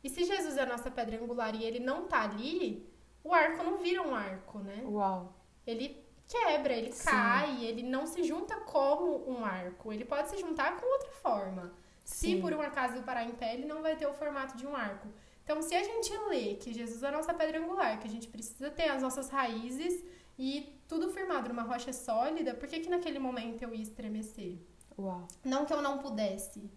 E 0.04 0.10
se 0.10 0.24
Jesus 0.24 0.58
é 0.58 0.62
a 0.64 0.66
nossa 0.66 0.90
pedra 0.90 1.16
angular 1.16 1.54
e 1.54 1.64
ele 1.64 1.80
não 1.80 2.06
tá 2.06 2.24
ali, 2.24 2.86
o 3.28 3.34
arco 3.34 3.62
não 3.62 3.76
vira 3.76 4.02
um 4.02 4.14
arco, 4.14 4.58
né? 4.60 4.82
Uau. 4.86 5.34
ele 5.66 6.02
quebra, 6.26 6.72
ele 6.74 6.92
Sim. 6.92 7.04
cai, 7.10 7.64
ele 7.64 7.82
não 7.82 8.06
se 8.06 8.22
junta 8.24 8.56
como 8.60 9.30
um 9.30 9.44
arco. 9.44 9.92
Ele 9.92 10.04
pode 10.04 10.30
se 10.30 10.38
juntar 10.38 10.76
com 10.78 10.86
outra 10.86 11.10
forma. 11.12 11.72
Se 12.04 12.26
Sim. 12.34 12.40
por 12.40 12.52
um 12.52 12.60
acaso 12.60 13.02
parar 13.02 13.24
em 13.24 13.32
pé, 13.32 13.54
ele 13.54 13.66
não 13.66 13.82
vai 13.82 13.96
ter 13.96 14.06
o 14.06 14.14
formato 14.14 14.56
de 14.56 14.66
um 14.66 14.74
arco. 14.74 15.08
Então, 15.44 15.60
se 15.62 15.74
a 15.74 15.82
gente 15.82 16.10
lê 16.28 16.54
que 16.54 16.72
Jesus 16.72 17.02
é 17.02 17.08
a 17.08 17.12
nossa 17.12 17.32
pedra 17.32 17.58
angular, 17.58 17.98
que 17.98 18.06
a 18.06 18.10
gente 18.10 18.28
precisa 18.28 18.70
ter 18.70 18.88
as 18.88 19.02
nossas 19.02 19.28
raízes 19.30 20.04
e 20.38 20.78
tudo 20.86 21.10
firmado 21.10 21.48
numa 21.48 21.62
rocha 21.62 21.92
sólida, 21.92 22.54
por 22.54 22.68
que, 22.68 22.80
que 22.80 22.88
naquele 22.90 23.18
momento 23.18 23.62
eu 23.62 23.74
ia 23.74 23.82
estremecer? 23.82 24.58
Uau. 24.98 25.26
Não 25.44 25.64
que 25.64 25.72
eu 25.72 25.80
não 25.82 25.98
pudesse. 25.98 26.70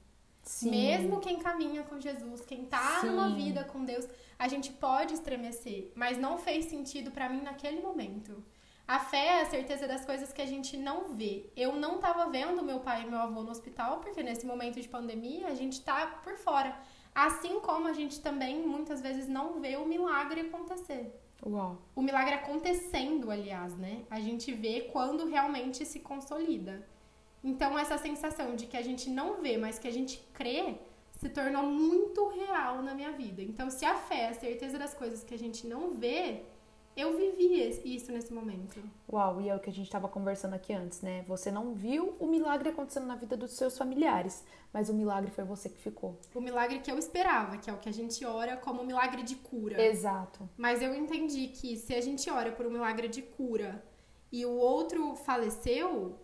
Sim. 0.44 0.72
Mesmo 0.72 1.20
quem 1.20 1.40
caminha 1.40 1.84
com 1.84 2.00
Jesus, 2.00 2.42
quem 2.42 2.66
tá 2.66 3.04
numa 3.04 3.30
Sim. 3.30 3.36
vida 3.36 3.64
com 3.64 3.86
Deus, 3.86 4.08
a 4.38 4.48
gente 4.48 4.72
pode 4.72 5.14
estremecer, 5.14 5.92
mas 5.96 6.18
não 6.18 6.38
fez 6.38 6.66
sentido 6.66 7.12
pra 7.12 7.30
mim 7.30 7.42
naquele 7.42 7.82
momento. 7.82 8.44
A 8.88 9.00
fé 9.00 9.38
é 9.38 9.42
a 9.42 9.46
certeza 9.46 9.88
das 9.88 10.04
coisas 10.04 10.34
que 10.34 10.42
a 10.42 10.46
gente 10.46 10.76
não 10.76 11.14
vê. 11.14 11.50
Eu 11.56 11.76
não 11.76 12.00
tava 12.00 12.30
vendo 12.30 12.64
meu 12.64 12.80
pai 12.80 13.04
e 13.04 13.10
meu 13.10 13.20
avô 13.20 13.42
no 13.44 13.52
hospital, 13.52 14.00
porque 14.00 14.22
nesse 14.22 14.46
momento 14.46 14.82
de 14.82 14.90
pandemia 14.90 15.48
a 15.48 15.56
gente 15.56 15.82
tá 15.82 16.08
por 16.24 16.36
fora. 16.38 16.78
Assim 17.14 17.60
como 17.62 17.88
a 17.88 17.94
gente 17.94 18.20
também 18.20 18.66
muitas 18.68 19.02
vezes 19.02 19.28
não 19.28 19.62
vê 19.62 19.78
o 19.78 19.86
milagre 19.86 20.42
acontecer. 20.42 21.18
Uau. 21.46 21.78
O 21.96 22.02
milagre 22.02 22.34
acontecendo, 22.34 23.32
aliás, 23.32 23.76
né? 23.78 24.04
A 24.10 24.20
gente 24.20 24.52
vê 24.54 24.90
quando 24.92 25.26
realmente 25.26 25.86
se 25.86 26.00
consolida. 26.00 26.86
Então, 27.44 27.78
essa 27.78 27.98
sensação 27.98 28.56
de 28.56 28.68
que 28.68 28.78
a 28.78 28.82
gente 28.82 29.10
não 29.10 29.42
vê, 29.42 29.58
mas 29.58 29.80
que 29.80 29.88
a 29.88 29.92
gente 29.92 30.18
crê, 30.34 30.76
se 31.14 31.30
tornou 31.30 31.64
muito 31.64 32.28
real 32.30 32.82
na 32.82 32.94
minha 32.94 33.12
vida. 33.12 33.42
Então, 33.42 33.70
se 33.70 33.86
a 33.86 33.96
fé 33.96 34.22
é 34.22 34.30
a 34.30 34.34
certeza 34.34 34.78
das 34.78 34.94
coisas 34.94 35.24
que 35.24 35.34
a 35.34 35.38
gente 35.38 35.66
não 35.68 35.92
vê, 35.92 36.44
eu 36.96 37.16
vivi 37.16 37.70
isso 37.86 38.12
nesse 38.12 38.34
momento. 38.34 38.82
Uau, 39.12 39.40
e 39.42 39.50
é 39.50 39.56
o 39.56 39.60
que 39.60 39.70
a 39.70 39.74
gente 39.74 39.86
estava 39.86 40.08
conversando 40.10 40.56
aqui 40.56 40.74
antes, 40.74 41.02
né? 41.02 41.24
Você 41.28 41.50
não 41.50 41.74
viu 41.74 42.16
o 42.20 42.28
milagre 42.28 42.70
acontecendo 42.70 43.06
na 43.06 43.16
vida 43.16 43.38
dos 43.38 43.52
seus 43.52 43.78
familiares, 43.78 44.44
mas 44.74 44.90
o 44.90 44.94
milagre 44.94 45.32
foi 45.32 45.44
você 45.44 45.70
que 45.70 45.80
ficou. 45.80 46.20
O 46.36 46.42
milagre 46.42 46.80
que 46.80 46.92
eu 46.92 46.98
esperava, 46.98 47.58
que 47.58 47.70
é 47.70 47.74
o 47.74 47.78
que 47.78 47.88
a 47.88 47.94
gente 47.94 48.26
ora 48.26 48.58
como 48.58 48.84
milagre 48.84 49.24
de 49.24 49.36
cura. 49.36 49.82
Exato. 49.82 50.50
Mas 50.58 50.82
eu 50.82 50.94
entendi 50.94 51.48
que 51.48 51.78
se 51.78 51.94
a 51.94 52.02
gente 52.02 52.30
ora 52.30 52.52
por 52.52 52.66
um 52.66 52.72
milagre 52.72 53.08
de 53.08 53.22
cura 53.22 53.84
e 54.32 54.46
o 54.46 54.52
outro 54.52 55.16
faleceu, 55.16 56.20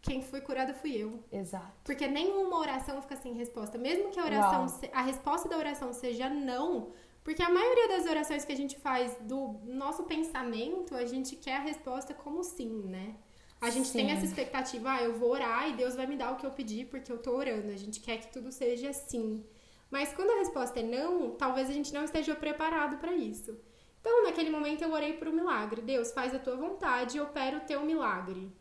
quem 0.00 0.22
foi 0.22 0.40
curada 0.40 0.72
fui 0.74 0.96
eu. 0.96 1.22
Exato. 1.30 1.72
Porque 1.84 2.06
nenhuma 2.06 2.58
oração 2.58 3.00
fica 3.02 3.16
sem 3.16 3.32
resposta. 3.32 3.76
Mesmo 3.76 4.10
que 4.10 4.20
a 4.20 4.24
oração, 4.24 4.68
se, 4.68 4.90
a 4.92 5.02
resposta 5.02 5.48
da 5.48 5.56
oração 5.56 5.92
seja 5.92 6.28
não, 6.28 6.92
porque 7.24 7.42
a 7.42 7.50
maioria 7.50 7.88
das 7.88 8.06
orações 8.06 8.44
que 8.44 8.52
a 8.52 8.56
gente 8.56 8.78
faz 8.78 9.16
do 9.20 9.60
nosso 9.64 10.04
pensamento, 10.04 10.94
a 10.94 11.04
gente 11.04 11.36
quer 11.36 11.56
a 11.56 11.60
resposta 11.60 12.14
como 12.14 12.42
sim, 12.42 12.84
né? 12.86 13.16
A 13.60 13.70
gente 13.70 13.88
sim. 13.88 13.98
tem 13.98 14.12
essa 14.12 14.24
expectativa, 14.24 14.92
ah, 14.92 15.02
eu 15.02 15.18
vou 15.18 15.30
orar 15.30 15.68
e 15.68 15.74
Deus 15.74 15.96
vai 15.96 16.06
me 16.06 16.16
dar 16.16 16.32
o 16.32 16.36
que 16.36 16.46
eu 16.46 16.50
pedi 16.52 16.84
porque 16.84 17.10
eu 17.10 17.18
tô 17.18 17.32
orando. 17.32 17.72
A 17.72 17.76
gente 17.76 18.00
quer 18.00 18.18
que 18.18 18.32
tudo 18.32 18.52
seja 18.52 18.92
sim. 18.92 19.44
Mas 19.90 20.12
quando 20.12 20.30
a 20.30 20.38
resposta 20.38 20.78
é 20.78 20.82
não, 20.82 21.32
talvez 21.32 21.68
a 21.68 21.72
gente 21.72 21.92
não 21.92 22.04
esteja 22.04 22.34
preparado 22.34 22.98
para 22.98 23.12
isso. 23.12 23.58
Então, 24.00 24.22
naquele 24.22 24.48
momento 24.48 24.82
eu 24.82 24.92
orei 24.92 25.14
por 25.14 25.28
um 25.28 25.32
milagre. 25.32 25.82
Deus, 25.82 26.12
faz 26.12 26.34
a 26.34 26.38
tua 26.38 26.56
vontade 26.56 27.16
e 27.16 27.20
opera 27.20 27.56
o 27.56 27.66
teu 27.66 27.84
milagre. 27.84 28.52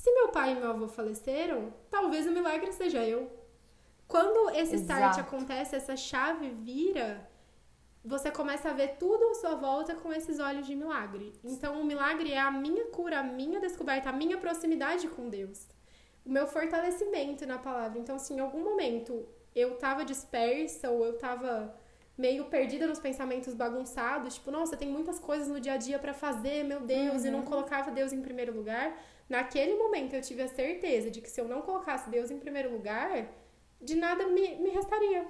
Se 0.00 0.10
meu 0.14 0.28
pai 0.28 0.52
e 0.52 0.54
meu 0.54 0.70
avô 0.70 0.88
faleceram, 0.88 1.74
talvez 1.90 2.26
o 2.26 2.30
milagre 2.30 2.72
seja 2.72 3.04
eu. 3.04 3.30
Quando 4.08 4.48
esse 4.48 4.76
Exato. 4.76 4.98
start 4.98 5.18
acontece, 5.18 5.76
essa 5.76 5.94
chave 5.94 6.48
vira, 6.48 7.28
você 8.02 8.30
começa 8.30 8.70
a 8.70 8.72
ver 8.72 8.96
tudo 8.98 9.28
à 9.28 9.34
sua 9.34 9.56
volta 9.56 9.94
com 9.94 10.10
esses 10.10 10.38
olhos 10.38 10.66
de 10.66 10.74
milagre. 10.74 11.34
Então, 11.44 11.78
o 11.78 11.84
milagre 11.84 12.32
é 12.32 12.40
a 12.40 12.50
minha 12.50 12.86
cura, 12.86 13.20
a 13.20 13.22
minha 13.22 13.60
descoberta, 13.60 14.08
a 14.08 14.12
minha 14.12 14.38
proximidade 14.38 15.06
com 15.06 15.28
Deus. 15.28 15.68
O 16.24 16.30
meu 16.30 16.46
fortalecimento 16.46 17.44
na 17.44 17.58
palavra. 17.58 17.98
Então, 17.98 18.18
se 18.18 18.32
em 18.32 18.40
algum 18.40 18.64
momento 18.64 19.28
eu 19.54 19.76
tava 19.76 20.02
dispersa 20.02 20.88
ou 20.88 21.04
eu 21.04 21.18
tava 21.18 21.74
meio 22.16 22.46
perdida 22.46 22.86
nos 22.86 22.98
pensamentos 22.98 23.52
bagunçados, 23.52 24.36
tipo, 24.36 24.50
nossa, 24.50 24.78
tem 24.78 24.88
muitas 24.88 25.18
coisas 25.18 25.48
no 25.48 25.60
dia 25.60 25.74
a 25.74 25.76
dia 25.76 25.98
para 25.98 26.14
fazer, 26.14 26.64
meu 26.64 26.80
Deus, 26.80 27.20
uhum. 27.20 27.28
e 27.28 27.30
não 27.30 27.40
uhum. 27.40 27.44
colocava 27.44 27.90
Deus 27.90 28.14
em 28.14 28.22
primeiro 28.22 28.56
lugar. 28.56 28.96
Naquele 29.30 29.76
momento 29.76 30.12
eu 30.12 30.20
tive 30.20 30.42
a 30.42 30.48
certeza 30.48 31.08
de 31.08 31.20
que 31.20 31.30
se 31.30 31.40
eu 31.40 31.46
não 31.46 31.62
colocasse 31.62 32.10
Deus 32.10 32.32
em 32.32 32.38
primeiro 32.40 32.72
lugar, 32.72 33.28
de 33.80 33.94
nada 33.94 34.26
me, 34.26 34.56
me 34.56 34.70
restaria. 34.70 35.24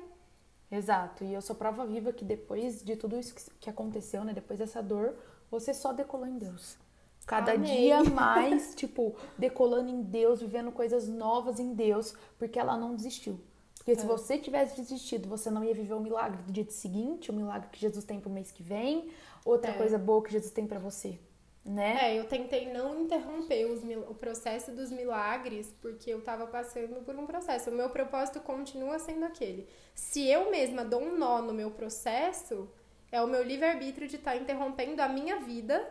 Exato, 0.72 1.22
e 1.22 1.34
eu 1.34 1.42
sou 1.42 1.54
prova 1.54 1.84
viva 1.84 2.10
que 2.10 2.24
depois 2.24 2.82
de 2.82 2.96
tudo 2.96 3.18
isso 3.18 3.34
que 3.60 3.68
aconteceu, 3.68 4.24
né, 4.24 4.32
depois 4.32 4.58
dessa 4.58 4.82
dor, 4.82 5.14
você 5.50 5.74
só 5.74 5.92
decolou 5.92 6.26
em 6.26 6.38
Deus. 6.38 6.78
Cada 7.26 7.52
Amém. 7.52 7.76
dia 7.76 8.02
mais, 8.08 8.74
tipo, 8.74 9.14
decolando 9.36 9.90
em 9.90 10.00
Deus, 10.00 10.40
vivendo 10.40 10.72
coisas 10.72 11.06
novas 11.06 11.60
em 11.60 11.74
Deus, 11.74 12.14
porque 12.38 12.58
ela 12.58 12.78
não 12.78 12.96
desistiu. 12.96 13.38
Porque 13.76 13.92
é. 13.92 13.96
se 13.96 14.06
você 14.06 14.38
tivesse 14.38 14.80
desistido, 14.80 15.28
você 15.28 15.50
não 15.50 15.62
ia 15.62 15.74
viver 15.74 15.92
o 15.92 16.00
milagre 16.00 16.40
do 16.42 16.50
dia 16.50 16.64
seguinte, 16.70 17.30
o 17.30 17.34
milagre 17.34 17.68
que 17.70 17.78
Jesus 17.78 18.06
tem 18.06 18.18
pro 18.18 18.30
mês 18.30 18.50
que 18.50 18.62
vem, 18.62 19.10
outra 19.44 19.72
é. 19.72 19.74
coisa 19.76 19.98
boa 19.98 20.22
que 20.22 20.32
Jesus 20.32 20.52
tem 20.52 20.66
para 20.66 20.78
você 20.78 21.18
né? 21.64 21.98
É, 22.02 22.18
eu 22.18 22.24
tentei 22.24 22.72
não 22.72 23.02
interromper 23.02 23.66
os, 23.66 23.82
o 24.08 24.14
processo 24.14 24.72
dos 24.72 24.90
milagres, 24.90 25.74
porque 25.80 26.10
eu 26.10 26.22
tava 26.22 26.46
passando 26.46 27.04
por 27.04 27.14
um 27.16 27.26
processo. 27.26 27.70
O 27.70 27.74
meu 27.74 27.90
propósito 27.90 28.40
continua 28.40 28.98
sendo 28.98 29.24
aquele. 29.24 29.68
Se 29.94 30.26
eu 30.26 30.50
mesma 30.50 30.84
dou 30.84 31.02
um 31.02 31.18
nó 31.18 31.42
no 31.42 31.52
meu 31.52 31.70
processo, 31.70 32.68
é 33.12 33.20
o 33.20 33.26
meu 33.26 33.42
livre-arbítrio 33.42 34.08
de 34.08 34.16
estar 34.16 34.32
tá 34.32 34.36
interrompendo 34.36 35.02
a 35.02 35.08
minha 35.08 35.36
vida, 35.40 35.86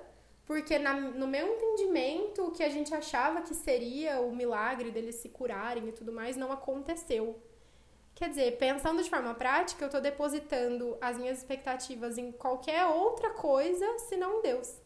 porque 0.46 0.80
na, 0.80 0.94
no 0.94 1.28
meu 1.28 1.48
entendimento, 1.48 2.48
o 2.48 2.52
que 2.52 2.64
a 2.64 2.70
gente 2.70 2.94
achava 2.94 3.42
que 3.42 3.54
seria 3.54 4.20
o 4.22 4.36
milagre 4.36 4.90
deles 4.90 5.16
se 5.16 5.30
curarem 5.30 5.90
e 5.90 5.92
tudo 5.92 6.12
mais, 6.12 6.36
não 6.36 6.52
aconteceu. 6.52 7.40
Quer 8.16 8.30
dizer, 8.30 8.58
pensando 8.58 9.04
de 9.04 9.10
forma 9.10 9.36
prática, 9.36 9.86
eu 9.86 9.90
tô 9.90 10.00
depositando 10.00 10.98
as 11.00 11.18
minhas 11.18 11.38
expectativas 11.38 12.18
em 12.18 12.32
qualquer 12.32 12.86
outra 12.88 13.30
coisa 13.30 13.86
senão 14.00 14.42
Deus. 14.42 14.82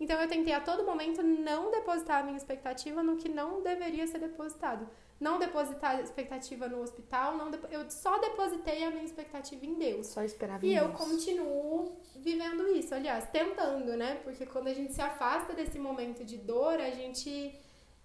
Então 0.00 0.20
eu 0.20 0.28
tentei 0.28 0.52
a 0.52 0.60
todo 0.60 0.84
momento 0.84 1.22
não 1.22 1.70
depositar 1.70 2.20
a 2.20 2.24
minha 2.24 2.36
expectativa 2.36 3.02
no 3.02 3.16
que 3.16 3.28
não 3.28 3.62
deveria 3.62 4.06
ser 4.06 4.18
depositado. 4.18 4.88
Não 5.20 5.38
depositar 5.38 5.96
a 5.96 6.00
expectativa 6.00 6.66
no 6.66 6.80
hospital, 6.82 7.36
não 7.36 7.48
eu 7.70 7.88
só 7.88 8.18
depositei 8.18 8.82
a 8.82 8.90
minha 8.90 9.04
expectativa 9.04 9.64
em 9.64 9.74
Deus. 9.74 10.08
Só 10.08 10.24
esperava 10.24 10.66
E 10.66 10.74
eu 10.74 10.88
Deus. 10.88 10.98
continuo 10.98 11.92
vivendo 12.16 12.66
isso, 12.74 12.92
aliás, 12.92 13.30
tentando, 13.30 13.96
né? 13.96 14.16
Porque 14.24 14.44
quando 14.44 14.66
a 14.66 14.74
gente 14.74 14.92
se 14.92 15.00
afasta 15.00 15.52
desse 15.52 15.78
momento 15.78 16.24
de 16.24 16.36
dor, 16.38 16.80
a 16.80 16.90
gente 16.90 17.54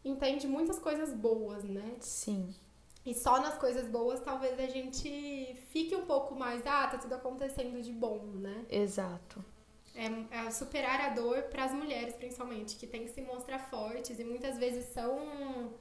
entende 0.05 0.45
muitas 0.45 0.77
coisas 0.77 1.11
boas, 1.11 1.63
né? 1.63 1.95
Sim. 1.99 2.53
E 3.03 3.15
só 3.15 3.41
nas 3.41 3.57
coisas 3.57 3.87
boas 3.87 4.19
talvez 4.19 4.59
a 4.59 4.67
gente 4.67 5.55
fique 5.69 5.95
um 5.95 6.05
pouco 6.05 6.35
mais, 6.35 6.61
ah, 6.67 6.85
tá 6.87 6.99
tudo 6.99 7.15
acontecendo 7.15 7.81
de 7.81 7.91
bom, 7.91 8.19
né? 8.35 8.63
Exato 8.69 9.43
é, 9.97 10.45
é 10.45 10.51
superar 10.51 11.01
a 11.01 11.09
dor 11.09 11.43
para 11.43 11.65
as 11.65 11.73
mulheres, 11.73 12.15
principalmente, 12.15 12.75
que 12.75 12.85
tem 12.85 13.03
que 13.03 13.09
se 13.09 13.21
mostrar 13.21 13.57
fortes 13.57 14.19
e 14.19 14.23
muitas 14.23 14.57
vezes 14.57 14.85
são 14.93 15.73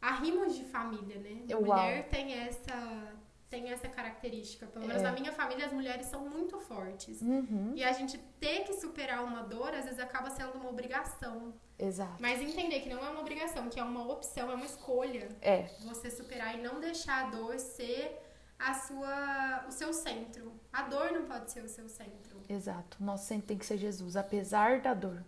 arrimos 0.00 0.54
de 0.54 0.64
família, 0.64 1.18
né? 1.18 1.44
A 1.52 1.60
mulher 1.60 2.08
tem 2.08 2.34
essa 2.34 3.14
tem 3.50 3.70
essa 3.70 3.88
característica. 3.88 4.66
Pelo 4.66 4.86
menos 4.86 5.00
é. 5.00 5.04
na 5.04 5.12
minha 5.12 5.32
família, 5.32 5.66
as 5.66 5.72
mulheres 5.72 6.06
são 6.06 6.28
muito 6.28 6.58
fortes. 6.58 7.20
Uhum. 7.22 7.72
E 7.76 7.84
a 7.84 7.92
gente 7.92 8.18
ter 8.40 8.64
que 8.64 8.72
superar 8.72 9.22
uma 9.22 9.42
dor, 9.42 9.72
às 9.72 9.84
vezes 9.84 10.00
acaba 10.00 10.28
sendo 10.30 10.54
uma 10.54 10.68
obrigação. 10.68 11.54
Exato. 11.78 12.20
Mas 12.20 12.40
entender 12.40 12.80
que 12.80 12.88
não 12.88 13.04
é 13.04 13.10
uma 13.10 13.20
obrigação, 13.20 13.68
que 13.68 13.78
é 13.78 13.84
uma 13.84 14.10
opção, 14.10 14.50
é 14.50 14.54
uma 14.54 14.66
escolha. 14.66 15.28
É. 15.40 15.68
Você 15.84 16.10
superar 16.10 16.58
e 16.58 16.62
não 16.62 16.80
deixar 16.80 17.26
a 17.26 17.30
dor 17.30 17.58
ser 17.60 18.20
a 18.58 18.74
sua, 18.74 19.64
o 19.68 19.70
seu 19.70 19.92
centro. 19.92 20.52
A 20.72 20.82
dor 20.82 21.12
não 21.12 21.24
pode 21.24 21.50
ser 21.50 21.62
o 21.62 21.68
seu 21.68 21.88
centro. 21.88 22.40
Exato. 22.48 22.96
Nosso 23.02 23.26
centro 23.26 23.46
tem 23.46 23.58
que 23.58 23.66
ser 23.66 23.76
Jesus, 23.76 24.16
apesar 24.16 24.80
da 24.80 24.94
dor. 24.94 25.24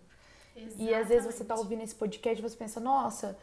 Exatamente. 0.55 0.83
E 0.83 0.93
às 0.93 1.07
vezes 1.07 1.33
você 1.33 1.43
tá 1.43 1.55
ouvindo 1.55 1.83
esse 1.83 1.95
podcast 1.95 2.39
e 2.39 2.49
você 2.49 2.57
pensa, 2.57 2.79
nossa, 2.79 3.37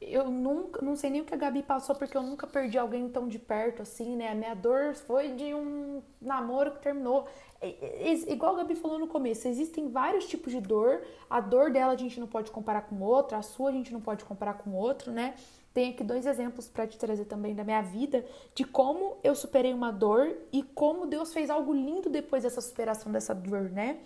eu 0.00 0.30
nunca, 0.30 0.80
não 0.80 0.94
sei 0.94 1.10
nem 1.10 1.20
o 1.20 1.24
que 1.24 1.34
a 1.34 1.36
Gabi 1.36 1.62
passou, 1.62 1.94
porque 1.94 2.16
eu 2.16 2.22
nunca 2.22 2.46
perdi 2.46 2.78
alguém 2.78 3.08
tão 3.08 3.26
de 3.28 3.38
perto 3.38 3.82
assim, 3.82 4.16
né? 4.16 4.30
A 4.30 4.34
minha 4.34 4.54
dor 4.54 4.94
foi 4.94 5.32
de 5.32 5.52
um 5.54 6.02
namoro 6.20 6.72
que 6.72 6.80
terminou. 6.80 7.26
É, 7.60 7.68
é, 7.68 8.12
igual 8.32 8.54
a 8.54 8.58
Gabi 8.58 8.76
falou 8.76 8.98
no 8.98 9.08
começo, 9.08 9.48
existem 9.48 9.90
vários 9.90 10.26
tipos 10.26 10.52
de 10.52 10.60
dor. 10.60 11.02
A 11.28 11.40
dor 11.40 11.72
dela 11.72 11.92
a 11.92 11.96
gente 11.96 12.20
não 12.20 12.28
pode 12.28 12.50
comparar 12.50 12.82
com 12.82 13.00
outra, 13.00 13.38
a 13.38 13.42
sua 13.42 13.70
a 13.70 13.72
gente 13.72 13.92
não 13.92 14.00
pode 14.00 14.24
comparar 14.24 14.54
com 14.54 14.72
outro, 14.72 15.10
né? 15.12 15.34
Tem 15.72 15.90
aqui 15.90 16.02
dois 16.02 16.26
exemplos 16.26 16.68
para 16.68 16.86
te 16.86 16.98
trazer 16.98 17.26
também 17.26 17.54
da 17.54 17.62
minha 17.62 17.82
vida, 17.82 18.24
de 18.54 18.64
como 18.64 19.18
eu 19.22 19.34
superei 19.34 19.72
uma 19.72 19.92
dor 19.92 20.34
e 20.52 20.62
como 20.62 21.06
Deus 21.06 21.32
fez 21.32 21.50
algo 21.50 21.72
lindo 21.72 22.08
depois 22.08 22.42
dessa 22.42 22.60
superação 22.60 23.12
dessa 23.12 23.34
dor, 23.34 23.70
né? 23.70 23.98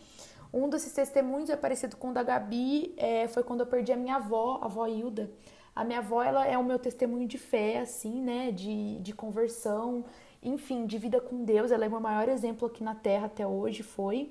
Um 0.52 0.68
desses 0.68 0.92
testemunhos 0.92 1.48
é 1.48 1.56
parecido 1.56 1.96
com 1.96 2.10
o 2.10 2.12
da 2.12 2.22
Gabi, 2.22 2.92
é, 2.98 3.26
foi 3.28 3.42
quando 3.42 3.60
eu 3.60 3.66
perdi 3.66 3.90
a 3.90 3.96
minha 3.96 4.16
avó, 4.16 4.58
a 4.60 4.66
avó 4.66 4.86
Hilda. 4.86 5.30
A 5.74 5.82
minha 5.82 6.00
avó, 6.00 6.22
ela 6.22 6.46
é 6.46 6.58
o 6.58 6.64
meu 6.64 6.78
testemunho 6.78 7.26
de 7.26 7.38
fé, 7.38 7.78
assim, 7.78 8.20
né? 8.20 8.52
De, 8.52 8.98
de 8.98 9.14
conversão, 9.14 10.04
enfim, 10.42 10.84
de 10.84 10.98
vida 10.98 11.18
com 11.20 11.42
Deus. 11.44 11.70
Ela 11.70 11.86
é 11.86 11.88
o 11.88 11.90
meu 11.90 12.00
maior 12.00 12.28
exemplo 12.28 12.68
aqui 12.68 12.84
na 12.84 12.94
Terra 12.94 13.26
até 13.26 13.46
hoje, 13.46 13.82
foi. 13.82 14.30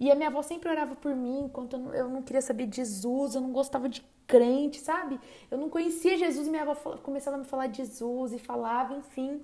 E 0.00 0.10
a 0.10 0.14
minha 0.14 0.28
avó 0.28 0.42
sempre 0.42 0.68
orava 0.68 0.94
por 0.94 1.14
mim, 1.14 1.44
enquanto 1.44 1.74
eu 1.74 1.78
não, 1.78 1.94
eu 1.94 2.08
não 2.08 2.22
queria 2.22 2.42
saber 2.42 2.66
de 2.66 2.76
Jesus, 2.76 3.34
eu 3.34 3.40
não 3.40 3.52
gostava 3.52 3.88
de 3.88 4.04
crente, 4.26 4.80
sabe? 4.80 5.20
Eu 5.50 5.58
não 5.58 5.68
conhecia 5.68 6.16
Jesus 6.16 6.46
e 6.46 6.50
minha 6.50 6.62
avó 6.62 6.74
começava 7.02 7.36
a 7.36 7.38
me 7.38 7.44
falar 7.44 7.66
de 7.66 7.78
Jesus 7.78 8.32
e 8.32 8.38
falava, 8.38 8.94
enfim. 8.94 9.42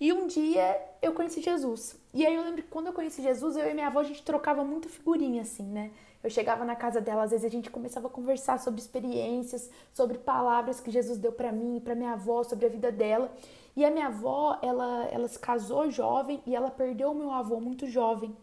E 0.00 0.12
um 0.12 0.26
dia 0.26 0.80
eu 1.00 1.12
conheci 1.12 1.40
Jesus. 1.40 1.96
E 2.12 2.26
aí 2.26 2.34
eu 2.34 2.42
lembro 2.42 2.62
que 2.62 2.68
quando 2.68 2.88
eu 2.88 2.92
conheci 2.92 3.22
Jesus, 3.22 3.56
eu 3.56 3.70
e 3.70 3.74
minha 3.74 3.86
avó 3.86 4.00
a 4.00 4.04
gente 4.04 4.22
trocava 4.22 4.64
muita 4.64 4.88
figurinha, 4.88 5.42
assim, 5.42 5.64
né? 5.64 5.90
Eu 6.24 6.30
chegava 6.30 6.64
na 6.64 6.74
casa 6.74 7.00
dela, 7.00 7.24
às 7.24 7.30
vezes 7.30 7.44
a 7.44 7.48
gente 7.48 7.68
começava 7.68 8.06
a 8.06 8.10
conversar 8.10 8.58
sobre 8.58 8.80
experiências, 8.80 9.70
sobre 9.92 10.18
palavras 10.18 10.80
que 10.80 10.90
Jesus 10.90 11.18
deu 11.18 11.32
para 11.32 11.52
mim, 11.52 11.80
para 11.80 11.94
minha 11.94 12.12
avó, 12.12 12.42
sobre 12.42 12.66
a 12.66 12.68
vida 12.68 12.90
dela. 12.90 13.30
E 13.76 13.84
a 13.84 13.90
minha 13.90 14.06
avó, 14.06 14.58
ela, 14.62 15.06
ela 15.10 15.28
se 15.28 15.38
casou 15.38 15.90
jovem 15.90 16.40
e 16.46 16.54
ela 16.54 16.70
perdeu 16.70 17.10
o 17.10 17.14
meu 17.14 17.30
avô 17.30 17.60
muito 17.60 17.86
jovem 17.86 18.34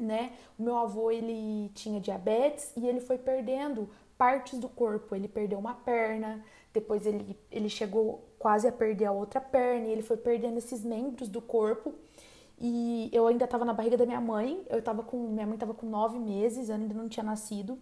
né? 0.00 0.32
O 0.58 0.62
meu 0.62 0.76
avô, 0.76 1.10
ele 1.10 1.70
tinha 1.74 2.00
diabetes 2.00 2.72
e 2.76 2.86
ele 2.86 3.00
foi 3.00 3.18
perdendo 3.18 3.88
partes 4.16 4.58
do 4.58 4.68
corpo. 4.68 5.14
Ele 5.14 5.28
perdeu 5.28 5.58
uma 5.58 5.74
perna, 5.74 6.44
depois 6.72 7.06
ele, 7.06 7.38
ele 7.50 7.68
chegou 7.68 8.24
quase 8.38 8.66
a 8.68 8.72
perder 8.72 9.06
a 9.06 9.12
outra 9.12 9.40
perna 9.40 9.86
e 9.86 9.92
ele 9.92 10.02
foi 10.02 10.16
perdendo 10.16 10.58
esses 10.58 10.84
membros 10.84 11.28
do 11.28 11.40
corpo. 11.40 11.94
E 12.60 13.08
eu 13.12 13.26
ainda 13.26 13.44
estava 13.44 13.64
na 13.64 13.72
barriga 13.72 13.96
da 13.96 14.04
minha 14.04 14.20
mãe, 14.20 14.64
eu 14.68 14.82
tava 14.82 15.02
com, 15.02 15.28
minha 15.28 15.46
mãe 15.46 15.54
estava 15.54 15.72
com 15.72 15.86
nove 15.86 16.18
meses, 16.18 16.68
eu 16.68 16.74
ainda 16.74 16.92
não 16.94 17.08
tinha 17.08 17.22
nascido. 17.22 17.78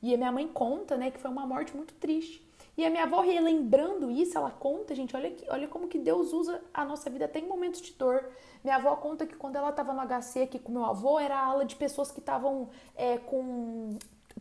E 0.00 0.14
a 0.14 0.16
minha 0.16 0.30
mãe 0.32 0.46
conta, 0.46 0.96
né, 0.96 1.10
que 1.10 1.18
foi 1.18 1.30
uma 1.30 1.44
morte 1.44 1.76
muito 1.76 1.92
triste. 1.94 2.48
E 2.80 2.84
a 2.86 2.88
minha 2.88 3.02
avó, 3.02 3.20
relembrando 3.20 4.10
isso, 4.10 4.38
ela 4.38 4.50
conta, 4.50 4.94
gente, 4.94 5.14
olha, 5.14 5.30
que, 5.30 5.44
olha 5.50 5.68
como 5.68 5.86
que 5.86 5.98
Deus 5.98 6.32
usa 6.32 6.62
a 6.72 6.82
nossa 6.82 7.10
vida 7.10 7.26
até 7.26 7.38
em 7.38 7.46
momentos 7.46 7.82
de 7.82 7.92
dor. 7.92 8.30
Minha 8.64 8.76
avó 8.76 8.96
conta 8.96 9.26
que 9.26 9.36
quando 9.36 9.56
ela 9.56 9.68
estava 9.68 9.92
no 9.92 10.00
HC 10.00 10.44
aqui 10.44 10.58
com 10.58 10.72
meu 10.72 10.86
avô, 10.86 11.20
era 11.20 11.36
a 11.36 11.44
ala 11.44 11.66
de 11.66 11.76
pessoas 11.76 12.10
que 12.10 12.20
estavam 12.20 12.70
é, 12.96 13.18
com 13.18 13.98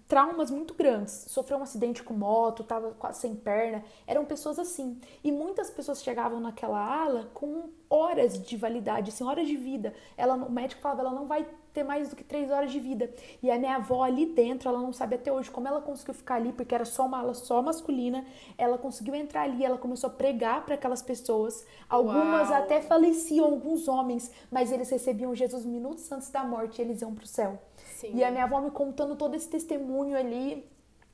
traumas 0.07 0.49
muito 0.49 0.73
grandes. 0.73 1.25
Sofreu 1.27 1.57
um 1.57 1.63
acidente 1.63 2.01
com 2.01 2.13
moto, 2.13 2.61
estava 2.61 2.91
quase 2.91 3.19
sem 3.19 3.35
perna. 3.35 3.83
Eram 4.07 4.23
pessoas 4.23 4.57
assim. 4.57 4.97
E 5.21 5.33
muitas 5.33 5.69
pessoas 5.69 6.01
chegavam 6.01 6.39
naquela 6.39 6.79
ala 6.79 7.29
com 7.33 7.71
horas 7.89 8.41
de 8.41 8.55
validade, 8.55 9.09
assim, 9.09 9.25
horas 9.25 9.49
de 9.49 9.57
vida. 9.57 9.93
Ela, 10.15 10.35
o 10.35 10.49
médico 10.49 10.81
falava, 10.81 11.01
ela 11.01 11.11
não 11.11 11.27
vai 11.27 11.45
ter 11.69 11.83
mais 11.83 12.09
do 12.09 12.15
que 12.15 12.23
três 12.23 12.51
horas 12.51 12.71
de 12.71 12.79
vida. 12.79 13.09
E 13.41 13.49
a 13.49 13.57
minha 13.57 13.75
avó 13.75 14.03
ali 14.03 14.25
dentro, 14.25 14.69
ela 14.69 14.79
não 14.79 14.93
sabe 14.93 15.15
até 15.15 15.31
hoje 15.31 15.49
como 15.49 15.67
ela 15.67 15.81
conseguiu 15.81 16.13
ficar 16.13 16.35
ali, 16.35 16.51
porque 16.51 16.73
era 16.73 16.85
só 16.85 17.05
uma 17.05 17.19
ala 17.19 17.33
só 17.33 17.61
masculina. 17.61 18.25
Ela 18.57 18.77
conseguiu 18.77 19.15
entrar 19.15 19.43
ali, 19.43 19.63
ela 19.63 19.77
começou 19.77 20.09
a 20.09 20.13
pregar 20.13 20.65
para 20.65 20.75
aquelas 20.75 21.01
pessoas. 21.01 21.65
Algumas 21.87 22.49
Uau. 22.49 22.59
até 22.59 22.81
faleciam, 22.81 23.45
alguns 23.45 23.87
homens, 23.87 24.31
mas 24.51 24.71
eles 24.71 24.89
recebiam 24.89 25.33
Jesus 25.35 25.65
minutos 25.65 26.11
antes 26.11 26.29
da 26.29 26.43
morte 26.43 26.79
e 26.79 26.81
eles 26.81 27.01
iam 27.01 27.13
para 27.13 27.23
o 27.23 27.27
céu. 27.27 27.59
Sim. 27.95 28.11
E 28.15 28.23
a 28.23 28.31
minha 28.31 28.43
avó 28.43 28.61
me 28.61 28.71
contando 28.71 29.15
todo 29.15 29.35
esse 29.35 29.49
testemunho 29.49 30.17
ali. 30.17 30.65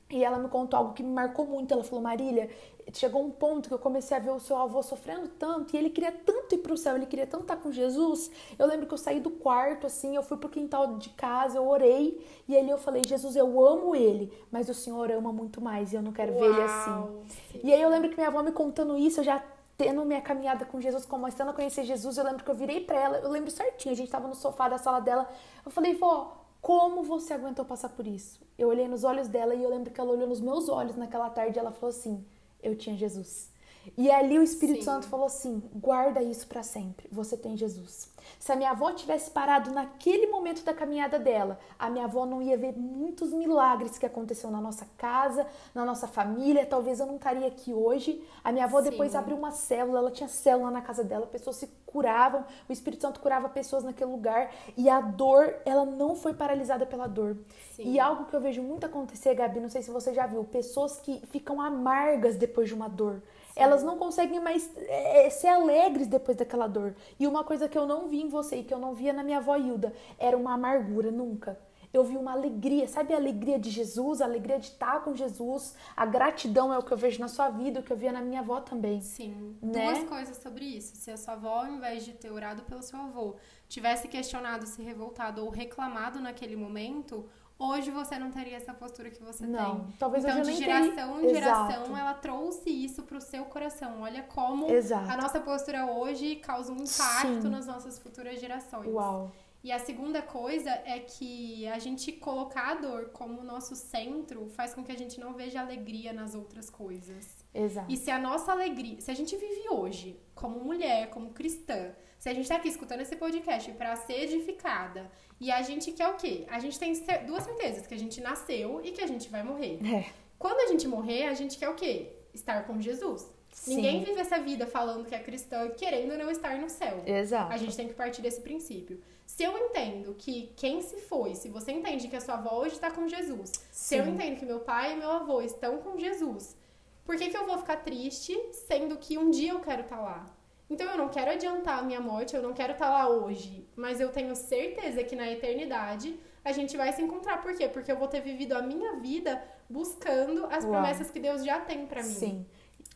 E 0.08 0.22
ela 0.22 0.38
me 0.38 0.48
contou 0.48 0.78
algo 0.78 0.92
que 0.92 1.02
me 1.02 1.12
marcou 1.12 1.46
muito. 1.46 1.74
Ela 1.74 1.82
falou: 1.82 2.00
Marília, 2.00 2.48
chegou 2.92 3.24
um 3.24 3.30
ponto 3.30 3.68
que 3.68 3.74
eu 3.74 3.78
comecei 3.78 4.16
a 4.16 4.20
ver 4.20 4.30
o 4.30 4.38
seu 4.38 4.56
avô 4.56 4.82
sofrendo 4.82 5.28
tanto 5.28 5.74
e 5.74 5.78
ele 5.78 5.90
queria 5.90 6.12
tanto 6.12 6.54
ir 6.54 6.58
pro 6.58 6.76
céu, 6.76 6.96
ele 6.96 7.06
queria 7.06 7.26
tanto 7.26 7.42
estar 7.42 7.56
com 7.56 7.72
Jesus. 7.72 8.30
Eu 8.58 8.66
lembro 8.66 8.86
que 8.86 8.94
eu 8.94 8.98
saí 8.98 9.20
do 9.20 9.30
quarto, 9.30 9.86
assim, 9.86 10.14
eu 10.14 10.22
fui 10.22 10.36
pro 10.36 10.48
quintal 10.48 10.96
de 10.96 11.10
casa, 11.10 11.58
eu 11.58 11.66
orei 11.66 12.24
e 12.48 12.56
ali 12.56 12.70
eu 12.70 12.78
falei: 12.78 13.02
Jesus, 13.06 13.36
eu 13.36 13.64
amo 13.64 13.94
ele, 13.94 14.32
mas 14.50 14.68
o 14.68 14.74
Senhor 14.74 15.10
ama 15.10 15.32
muito 15.32 15.60
mais 15.60 15.92
e 15.92 15.96
eu 15.96 16.02
não 16.02 16.12
quero 16.12 16.32
Uau, 16.32 16.40
ver 16.40 16.50
ele 16.50 16.62
assim. 16.62 17.26
Sim. 17.52 17.60
E 17.64 17.72
aí 17.72 17.82
eu 17.82 17.88
lembro 17.88 18.08
que 18.08 18.16
minha 18.16 18.28
avó 18.28 18.42
me 18.42 18.52
contando 18.52 18.96
isso, 18.96 19.20
eu 19.20 19.24
já 19.24 19.42
tendo 19.76 20.04
minha 20.04 20.22
caminhada 20.22 20.64
com 20.64 20.80
Jesus, 20.80 21.04
começando 21.04 21.50
a 21.50 21.52
conhecer 21.52 21.84
Jesus, 21.84 22.16
eu 22.16 22.24
lembro 22.24 22.42
que 22.42 22.50
eu 22.50 22.54
virei 22.54 22.80
para 22.80 22.98
ela, 22.98 23.18
eu 23.18 23.28
lembro 23.28 23.50
certinho, 23.50 23.92
a 23.92 23.96
gente 23.96 24.10
tava 24.10 24.26
no 24.26 24.34
sofá 24.34 24.68
da 24.68 24.78
sala 24.78 25.00
dela, 25.00 25.28
eu 25.64 25.70
falei: 25.70 25.94
vó 25.94 26.44
como 26.66 27.04
você 27.04 27.34
aguentou 27.34 27.64
passar 27.64 27.90
por 27.90 28.06
isso? 28.08 28.40
Eu 28.58 28.68
olhei 28.68 28.88
nos 28.88 29.04
olhos 29.04 29.28
dela 29.28 29.54
e 29.54 29.62
eu 29.62 29.70
lembro 29.70 29.92
que 29.92 30.00
ela 30.00 30.10
olhou 30.10 30.26
nos 30.26 30.40
meus 30.40 30.68
olhos 30.68 30.96
naquela 30.96 31.30
tarde 31.30 31.56
e 31.56 31.60
ela 31.60 31.70
falou 31.70 31.90
assim: 31.90 32.24
Eu 32.62 32.76
tinha 32.76 32.96
Jesus. 32.96 33.50
E 33.96 34.10
ali 34.10 34.38
o 34.38 34.42
Espírito 34.42 34.78
Sim. 34.78 34.84
Santo 34.84 35.08
falou 35.08 35.26
assim: 35.26 35.62
guarda 35.74 36.22
isso 36.22 36.46
para 36.46 36.62
sempre. 36.62 37.08
Você 37.10 37.36
tem 37.36 37.56
Jesus. 37.56 38.14
Se 38.38 38.52
a 38.52 38.56
minha 38.56 38.70
avó 38.70 38.92
tivesse 38.92 39.30
parado 39.30 39.70
naquele 39.70 40.26
momento 40.26 40.64
da 40.64 40.74
caminhada 40.74 41.18
dela, 41.18 41.58
a 41.78 41.88
minha 41.88 42.04
avó 42.04 42.26
não 42.26 42.42
ia 42.42 42.56
ver 42.56 42.76
muitos 42.76 43.32
milagres 43.32 43.98
que 43.98 44.06
aconteceram 44.06 44.50
na 44.50 44.60
nossa 44.60 44.86
casa, 44.96 45.46
na 45.74 45.84
nossa 45.84 46.06
família. 46.06 46.66
Talvez 46.66 47.00
eu 47.00 47.06
não 47.06 47.16
estaria 47.16 47.46
aqui 47.46 47.72
hoje. 47.72 48.22
A 48.42 48.52
minha 48.52 48.64
avó 48.64 48.82
Sim. 48.82 48.90
depois 48.90 49.14
abriu 49.14 49.36
uma 49.36 49.52
célula, 49.52 49.98
ela 49.98 50.10
tinha 50.10 50.28
célula 50.28 50.70
na 50.70 50.82
casa 50.82 51.04
dela, 51.04 51.26
pessoas 51.26 51.56
se 51.56 51.68
curavam, 51.86 52.44
o 52.68 52.72
Espírito 52.72 53.02
Santo 53.02 53.20
curava 53.20 53.48
pessoas 53.48 53.82
naquele 53.82 54.10
lugar 54.10 54.52
e 54.76 54.88
a 54.90 55.00
dor, 55.00 55.54
ela 55.64 55.86
não 55.86 56.14
foi 56.14 56.34
paralisada 56.34 56.84
pela 56.84 57.06
dor. 57.06 57.38
Sim. 57.74 57.92
E 57.92 57.98
algo 57.98 58.26
que 58.26 58.36
eu 58.36 58.40
vejo 58.40 58.62
muito 58.62 58.84
acontecer, 58.84 59.34
Gabi, 59.34 59.60
não 59.60 59.70
sei 59.70 59.80
se 59.80 59.90
você 59.90 60.12
já 60.12 60.26
viu, 60.26 60.44
pessoas 60.44 60.98
que 60.98 61.22
ficam 61.28 61.60
amargas 61.60 62.36
depois 62.36 62.68
de 62.68 62.74
uma 62.74 62.88
dor. 62.88 63.22
Elas 63.56 63.82
não 63.82 63.96
conseguem 63.96 64.38
mais 64.38 64.70
é, 64.76 65.26
é, 65.26 65.30
ser 65.30 65.48
alegres 65.48 66.06
depois 66.06 66.36
daquela 66.36 66.66
dor. 66.66 66.94
E 67.18 67.26
uma 67.26 67.42
coisa 67.42 67.68
que 67.68 67.78
eu 67.78 67.86
não 67.86 68.06
vi 68.06 68.20
em 68.20 68.28
você 68.28 68.56
e 68.56 68.62
que 68.62 68.72
eu 68.72 68.78
não 68.78 68.94
via 68.94 69.14
na 69.14 69.24
minha 69.24 69.38
avó 69.38 69.56
Hilda 69.56 69.94
era 70.18 70.36
uma 70.36 70.52
amargura, 70.52 71.10
nunca. 71.10 71.58
Eu 71.92 72.04
vi 72.04 72.16
uma 72.16 72.32
alegria, 72.32 72.86
sabe 72.86 73.14
a 73.14 73.16
alegria 73.16 73.58
de 73.58 73.70
Jesus, 73.70 74.20
a 74.20 74.26
alegria 74.26 74.58
de 74.58 74.66
estar 74.66 75.02
com 75.02 75.14
Jesus, 75.14 75.74
a 75.96 76.04
gratidão 76.04 76.70
é 76.70 76.76
o 76.76 76.82
que 76.82 76.92
eu 76.92 76.96
vejo 76.98 77.18
na 77.18 77.28
sua 77.28 77.48
vida, 77.48 77.80
o 77.80 77.82
que 77.82 77.90
eu 77.90 77.96
via 77.96 78.12
na 78.12 78.20
minha 78.20 78.40
avó 78.40 78.60
também. 78.60 79.00
Sim. 79.00 79.56
Né? 79.62 79.94
Duas 79.94 80.08
coisas 80.08 80.36
sobre 80.36 80.66
isso. 80.66 80.94
Se 80.94 81.10
a 81.10 81.16
sua 81.16 81.32
avó, 81.32 81.60
ao 81.60 81.68
invés 81.68 82.04
de 82.04 82.12
ter 82.12 82.30
orado 82.30 82.62
pelo 82.64 82.82
seu 82.82 82.98
avô, 82.98 83.36
tivesse 83.66 84.08
questionado, 84.08 84.66
se 84.66 84.82
revoltado 84.82 85.42
ou 85.42 85.48
reclamado 85.48 86.20
naquele 86.20 86.56
momento, 86.56 87.26
hoje 87.58 87.90
você 87.90 88.18
não 88.18 88.30
teria 88.30 88.56
essa 88.56 88.74
postura 88.74 89.10
que 89.10 89.22
você 89.22 89.46
não, 89.46 89.80
tem. 89.80 89.92
Talvez 89.98 90.24
então, 90.24 90.42
de 90.42 90.52
geração 90.54 91.20
em 91.20 91.28
geração, 91.28 91.82
Exato. 91.82 91.96
ela 91.96 92.14
trouxe 92.14 92.70
isso 92.70 93.02
pro 93.02 93.20
seu 93.20 93.44
coração. 93.46 94.02
Olha 94.02 94.22
como 94.22 94.70
Exato. 94.70 95.10
a 95.10 95.16
nossa 95.16 95.40
postura 95.40 95.86
hoje 95.86 96.36
causa 96.36 96.72
um 96.72 96.76
impacto 96.76 97.42
Sim. 97.42 97.48
nas 97.48 97.66
nossas 97.66 97.98
futuras 97.98 98.40
gerações. 98.40 98.86
Uau. 98.86 99.32
E 99.66 99.72
a 99.72 99.80
segunda 99.80 100.22
coisa 100.22 100.70
é 100.84 101.00
que 101.00 101.66
a 101.66 101.78
gente 101.80 102.12
colocar 102.12 102.70
a 102.70 102.74
dor 102.74 103.10
como 103.12 103.42
nosso 103.42 103.74
centro 103.74 104.48
faz 104.50 104.72
com 104.72 104.84
que 104.84 104.92
a 104.92 104.96
gente 104.96 105.18
não 105.18 105.32
veja 105.32 105.60
alegria 105.60 106.12
nas 106.12 106.36
outras 106.36 106.70
coisas. 106.70 107.44
Exato. 107.52 107.90
E 107.90 107.96
se 107.96 108.08
a 108.08 108.18
nossa 108.18 108.52
alegria, 108.52 109.00
se 109.00 109.10
a 109.10 109.14
gente 109.14 109.34
vive 109.34 109.68
hoje 109.68 110.20
como 110.36 110.62
mulher, 110.62 111.10
como 111.10 111.32
cristã, 111.32 111.92
se 112.16 112.28
a 112.28 112.34
gente 112.34 112.48
tá 112.48 112.54
aqui 112.54 112.68
escutando 112.68 113.00
esse 113.00 113.16
podcast 113.16 113.72
para 113.72 113.96
ser 113.96 114.22
edificada 114.22 115.10
e 115.40 115.50
a 115.50 115.62
gente 115.62 115.92
quer 115.92 116.08
o 116.08 116.14
quê? 116.14 116.44
A 116.48 116.58
gente 116.58 116.78
tem 116.78 116.92
duas 117.26 117.44
certezas, 117.44 117.86
que 117.86 117.94
a 117.94 117.98
gente 117.98 118.20
nasceu 118.20 118.80
e 118.82 118.92
que 118.92 119.02
a 119.02 119.06
gente 119.06 119.28
vai 119.28 119.42
morrer. 119.42 119.78
É. 119.84 120.06
Quando 120.38 120.60
a 120.60 120.66
gente 120.66 120.86
morrer, 120.88 121.26
a 121.26 121.34
gente 121.34 121.58
quer 121.58 121.68
o 121.68 121.74
quê? 121.74 122.12
Estar 122.32 122.66
com 122.66 122.80
Jesus. 122.80 123.30
Sim. 123.52 123.76
Ninguém 123.76 124.04
vive 124.04 124.20
essa 124.20 124.38
vida 124.38 124.66
falando 124.66 125.06
que 125.06 125.14
é 125.14 125.18
cristã 125.18 125.70
querendo 125.70 126.16
não 126.18 126.30
estar 126.30 126.58
no 126.58 126.68
céu. 126.68 127.02
Exato. 127.06 127.52
A 127.52 127.56
gente 127.56 127.74
tem 127.74 127.88
que 127.88 127.94
partir 127.94 128.20
desse 128.20 128.40
princípio. 128.40 129.00
Se 129.24 129.42
eu 129.42 129.56
entendo 129.56 130.14
que 130.14 130.52
quem 130.56 130.82
se 130.82 130.98
foi, 130.98 131.34
se 131.34 131.48
você 131.48 131.72
entende 131.72 132.06
que 132.06 132.16
a 132.16 132.20
sua 132.20 132.34
avó 132.34 132.60
hoje 132.60 132.74
está 132.74 132.90
com 132.90 133.08
Jesus, 133.08 133.50
Sim. 133.50 133.62
se 133.70 133.96
eu 133.96 134.06
entendo 134.06 134.38
que 134.38 134.44
meu 134.44 134.60
pai 134.60 134.92
e 134.92 134.96
meu 134.96 135.10
avô 135.10 135.40
estão 135.40 135.78
com 135.78 135.98
Jesus, 135.98 136.56
por 137.04 137.16
que, 137.16 137.28
que 137.28 137.36
eu 137.36 137.46
vou 137.46 137.58
ficar 137.58 137.76
triste 137.76 138.36
sendo 138.52 138.96
que 138.98 139.16
um 139.16 139.30
dia 139.30 139.52
eu 139.52 139.60
quero 139.60 139.82
estar 139.82 139.96
tá 139.96 140.02
lá? 140.02 140.35
Então 140.68 140.90
eu 140.90 140.98
não 140.98 141.08
quero 141.08 141.30
adiantar 141.30 141.78
a 141.78 141.82
minha 141.82 142.00
morte, 142.00 142.34
eu 142.34 142.42
não 142.42 142.52
quero 142.52 142.72
estar 142.72 142.86
tá 142.86 142.92
lá 142.92 143.08
hoje, 143.08 143.68
mas 143.76 144.00
eu 144.00 144.10
tenho 144.10 144.34
certeza 144.34 145.04
que 145.04 145.14
na 145.14 145.30
eternidade 145.30 146.18
a 146.44 146.52
gente 146.52 146.76
vai 146.76 146.92
se 146.92 147.02
encontrar. 147.02 147.40
Por 147.40 147.54
quê? 147.54 147.68
Porque 147.68 147.90
eu 147.90 147.96
vou 147.96 148.08
ter 148.08 148.20
vivido 148.20 148.52
a 148.54 148.62
minha 148.62 148.96
vida 148.96 149.42
buscando 149.68 150.46
as 150.46 150.64
Uau. 150.64 150.72
promessas 150.72 151.10
que 151.10 151.20
Deus 151.20 151.44
já 151.44 151.60
tem 151.60 151.86
para 151.86 152.02
mim. 152.02 152.08
Sim. 152.08 152.46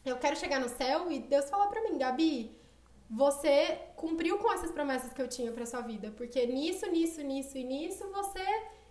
Eu 0.04 0.16
quero 0.16 0.36
chegar 0.36 0.60
no 0.60 0.68
céu 0.68 1.10
e 1.10 1.20
Deus 1.20 1.48
falar 1.48 1.68
para 1.68 1.82
mim, 1.82 1.98
Gabi, 1.98 2.56
você 3.08 3.78
cumpriu 3.96 4.38
com 4.38 4.52
essas 4.52 4.70
promessas 4.70 5.12
que 5.12 5.20
eu 5.20 5.28
tinha 5.28 5.50
para 5.52 5.66
sua 5.66 5.80
vida, 5.80 6.12
porque 6.16 6.46
nisso, 6.46 6.86
nisso, 6.90 7.20
nisso 7.22 7.58
e 7.58 7.64
nisso 7.64 8.08
você 8.12 8.44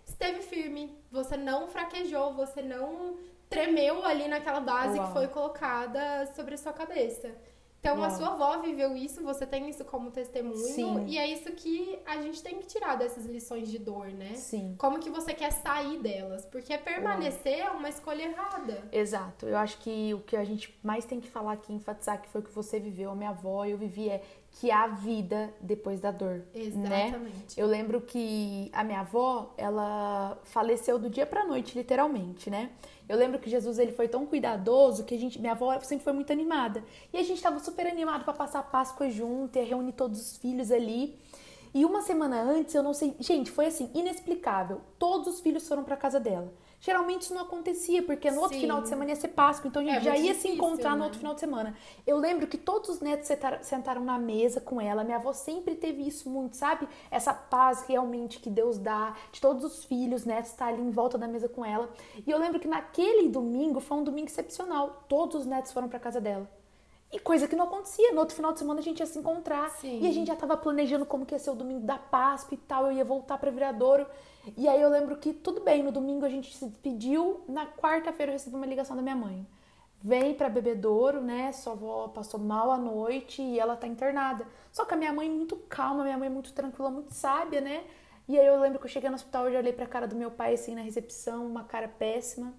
esteve 0.06 0.42
firme, 0.42 0.94
você 1.10 1.36
não 1.36 1.68
fraquejou, 1.68 2.34
você 2.34 2.60
não 2.60 3.16
tremeu 3.48 4.04
ali 4.04 4.28
naquela 4.28 4.60
base 4.60 4.98
Uau. 4.98 5.06
que 5.06 5.12
foi 5.14 5.28
colocada 5.28 6.26
sobre 6.34 6.54
a 6.54 6.58
sua 6.58 6.72
cabeça. 6.72 7.34
Então, 7.80 7.96
Uau. 7.96 8.04
a 8.04 8.10
sua 8.10 8.28
avó 8.28 8.58
viveu 8.58 8.94
isso, 8.94 9.22
você 9.22 9.46
tem 9.46 9.68
isso 9.70 9.84
como 9.86 10.10
testemunho. 10.10 10.54
Sim. 10.54 11.06
E 11.06 11.16
é 11.16 11.26
isso 11.26 11.50
que 11.52 11.98
a 12.04 12.20
gente 12.20 12.42
tem 12.42 12.58
que 12.58 12.66
tirar 12.66 12.96
dessas 12.96 13.24
lições 13.24 13.70
de 13.70 13.78
dor, 13.78 14.08
né? 14.08 14.34
Sim. 14.34 14.74
Como 14.78 14.98
que 14.98 15.08
você 15.08 15.32
quer 15.32 15.50
sair 15.50 15.98
delas? 15.98 16.44
Porque 16.44 16.76
permanecer 16.76 17.60
Uau. 17.60 17.68
é 17.68 17.70
uma 17.70 17.88
escolha 17.88 18.24
errada. 18.24 18.86
Exato. 18.92 19.46
Eu 19.46 19.56
acho 19.56 19.78
que 19.78 20.12
o 20.12 20.20
que 20.20 20.36
a 20.36 20.44
gente 20.44 20.78
mais 20.82 21.06
tem 21.06 21.20
que 21.20 21.28
falar 21.28 21.52
aqui, 21.52 21.72
enfatizar 21.72 22.20
que 22.20 22.28
foi 22.28 22.42
o 22.42 22.44
que 22.44 22.52
você 22.52 22.78
viveu, 22.78 23.10
a 23.10 23.14
minha 23.14 23.30
avó, 23.30 23.64
eu 23.64 23.78
vivi, 23.78 24.10
é 24.10 24.22
que 24.52 24.70
há 24.70 24.86
vida 24.86 25.52
depois 25.60 26.00
da 26.00 26.10
dor. 26.10 26.42
Né? 26.54 27.06
Exatamente. 27.06 27.18
Né? 27.18 27.54
Eu 27.56 27.66
lembro 27.66 28.00
que 28.00 28.70
a 28.72 28.84
minha 28.84 29.00
avó, 29.00 29.54
ela 29.56 30.38
faleceu 30.44 30.98
do 30.98 31.08
dia 31.08 31.24
pra 31.24 31.44
noite, 31.44 31.76
literalmente, 31.76 32.50
né? 32.50 32.70
Eu 33.08 33.16
lembro 33.16 33.38
que 33.38 33.48
Jesus 33.48 33.78
ele 33.78 33.92
foi 33.92 34.06
tão 34.06 34.26
cuidadoso 34.26 35.04
que 35.04 35.14
a 35.14 35.18
gente, 35.18 35.40
minha 35.40 35.52
avó 35.52 35.78
sempre 35.80 36.04
foi 36.04 36.12
muito 36.12 36.32
animada. 36.32 36.84
E 37.12 37.16
a 37.16 37.22
gente 37.22 37.36
estava 37.36 37.58
super 37.58 37.86
animado 37.86 38.24
para 38.24 38.32
passar 38.32 38.60
a 38.60 38.62
Páscoa 38.62 39.10
junto, 39.10 39.56
e 39.58 39.62
reunir 39.62 39.92
todos 39.92 40.20
os 40.20 40.36
filhos 40.36 40.70
ali. 40.70 41.18
E 41.72 41.84
uma 41.84 42.02
semana 42.02 42.40
antes, 42.40 42.74
eu 42.74 42.82
não 42.82 42.92
sei, 42.92 43.14
gente, 43.18 43.50
foi 43.50 43.66
assim, 43.66 43.90
inexplicável. 43.94 44.80
Todos 44.98 45.26
os 45.34 45.40
filhos 45.40 45.66
foram 45.66 45.84
para 45.84 45.96
casa 45.96 46.20
dela. 46.20 46.52
Geralmente 46.80 47.22
isso 47.22 47.34
não 47.34 47.42
acontecia, 47.42 48.02
porque 48.02 48.30
no 48.30 48.40
outro 48.40 48.54
Sim. 48.54 48.62
final 48.62 48.80
de 48.80 48.88
semana 48.88 49.10
ia 49.10 49.16
ser 49.16 49.28
Páscoa, 49.28 49.68
então 49.68 49.82
a 49.82 49.84
gente 49.84 49.98
é, 49.98 50.00
já 50.00 50.16
ia 50.16 50.32
difícil, 50.32 50.40
se 50.40 50.56
encontrar 50.56 50.92
né? 50.92 50.96
no 50.96 51.04
outro 51.04 51.18
final 51.18 51.34
de 51.34 51.40
semana. 51.40 51.76
Eu 52.06 52.16
lembro 52.16 52.46
que 52.46 52.56
todos 52.56 52.88
os 52.88 53.00
netos 53.00 53.28
sentaram 53.60 54.02
na 54.02 54.18
mesa 54.18 54.62
com 54.62 54.80
ela. 54.80 55.04
Minha 55.04 55.18
avó 55.18 55.34
sempre 55.34 55.74
teve 55.74 56.06
isso 56.06 56.30
muito, 56.30 56.56
sabe? 56.56 56.88
Essa 57.10 57.34
paz 57.34 57.84
realmente 57.86 58.40
que 58.40 58.48
Deus 58.48 58.78
dá, 58.78 59.14
de 59.30 59.42
todos 59.42 59.62
os 59.62 59.84
filhos, 59.84 60.24
netos, 60.24 60.52
estar 60.52 60.66
tá 60.66 60.72
ali 60.72 60.80
em 60.80 60.90
volta 60.90 61.18
da 61.18 61.28
mesa 61.28 61.50
com 61.50 61.62
ela. 61.62 61.90
E 62.26 62.30
eu 62.30 62.38
lembro 62.38 62.58
que 62.58 62.66
naquele 62.66 63.28
domingo 63.28 63.78
foi 63.78 63.98
um 63.98 64.04
domingo 64.04 64.28
excepcional. 64.28 65.04
Todos 65.06 65.42
os 65.42 65.46
netos 65.46 65.72
foram 65.72 65.86
para 65.86 65.98
casa 65.98 66.18
dela. 66.18 66.48
E 67.12 67.18
coisa 67.18 67.46
que 67.46 67.56
não 67.56 67.64
acontecia. 67.64 68.12
No 68.12 68.20
outro 68.20 68.36
final 68.36 68.52
de 68.52 68.58
semana 68.58 68.80
a 68.80 68.82
gente 68.82 69.00
ia 69.00 69.06
se 69.06 69.18
encontrar. 69.18 69.68
Sim. 69.72 70.00
E 70.00 70.06
a 70.06 70.12
gente 70.12 70.28
já 70.28 70.36
tava 70.36 70.56
planejando 70.56 71.04
como 71.04 71.26
que 71.26 71.34
ia 71.34 71.38
ser 71.38 71.50
o 71.50 71.54
domingo 71.54 71.80
da 71.80 71.98
Páscoa 71.98 72.54
e 72.54 72.56
tal. 72.56 72.86
Eu 72.86 72.92
ia 72.92 73.04
voltar 73.04 73.36
para 73.36 73.50
Viradouro. 73.50 74.06
E 74.56 74.68
aí 74.68 74.80
eu 74.80 74.88
lembro 74.88 75.16
que 75.16 75.32
tudo 75.32 75.60
bem, 75.60 75.82
no 75.82 75.92
domingo 75.92 76.24
a 76.24 76.28
gente 76.28 76.54
se 76.56 76.66
despediu, 76.66 77.42
na 77.48 77.66
quarta-feira 77.66 78.32
eu 78.32 78.34
recebi 78.34 78.56
uma 78.56 78.66
ligação 78.66 78.96
da 78.96 79.02
minha 79.02 79.16
mãe. 79.16 79.46
Vem 80.02 80.34
para 80.34 80.48
Bebedouro, 80.48 81.20
né? 81.20 81.52
Sua 81.52 81.74
avó 81.74 82.08
passou 82.08 82.40
mal 82.40 82.70
à 82.70 82.78
noite 82.78 83.42
e 83.42 83.58
ela 83.58 83.76
tá 83.76 83.86
internada. 83.86 84.46
Só 84.72 84.84
que 84.84 84.94
a 84.94 84.96
minha 84.96 85.12
mãe 85.12 85.28
muito 85.28 85.56
calma, 85.68 86.02
minha 86.04 86.16
mãe 86.16 86.30
muito 86.30 86.52
tranquila, 86.54 86.90
muito 86.90 87.12
sábia, 87.12 87.60
né? 87.60 87.84
E 88.26 88.38
aí 88.38 88.46
eu 88.46 88.58
lembro 88.60 88.78
que 88.78 88.86
eu 88.86 88.90
cheguei 88.90 89.10
no 89.10 89.16
hospital, 89.16 89.50
já 89.50 89.58
olhei 89.58 89.72
pra 89.72 89.86
cara 89.86 90.06
do 90.06 90.16
meu 90.16 90.30
pai, 90.30 90.54
assim, 90.54 90.74
na 90.74 90.80
recepção, 90.82 91.46
uma 91.46 91.64
cara 91.64 91.88
péssima, 91.88 92.54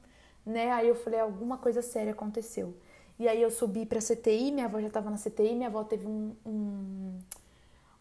né? 0.45 0.71
Aí 0.71 0.87
eu 0.87 0.95
falei, 0.95 1.19
alguma 1.19 1.57
coisa 1.57 1.81
séria 1.81 2.11
aconteceu. 2.11 2.75
E 3.17 3.27
aí 3.27 3.41
eu 3.41 3.49
subi 3.49 3.85
pra 3.85 3.99
CTI, 4.01 4.51
minha 4.51 4.65
avó 4.65 4.79
já 4.81 4.89
tava 4.89 5.09
na 5.09 5.17
CTI, 5.17 5.55
minha 5.55 5.67
avó 5.69 5.83
teve 5.83 6.05
um, 6.07 6.35
um, 6.45 7.19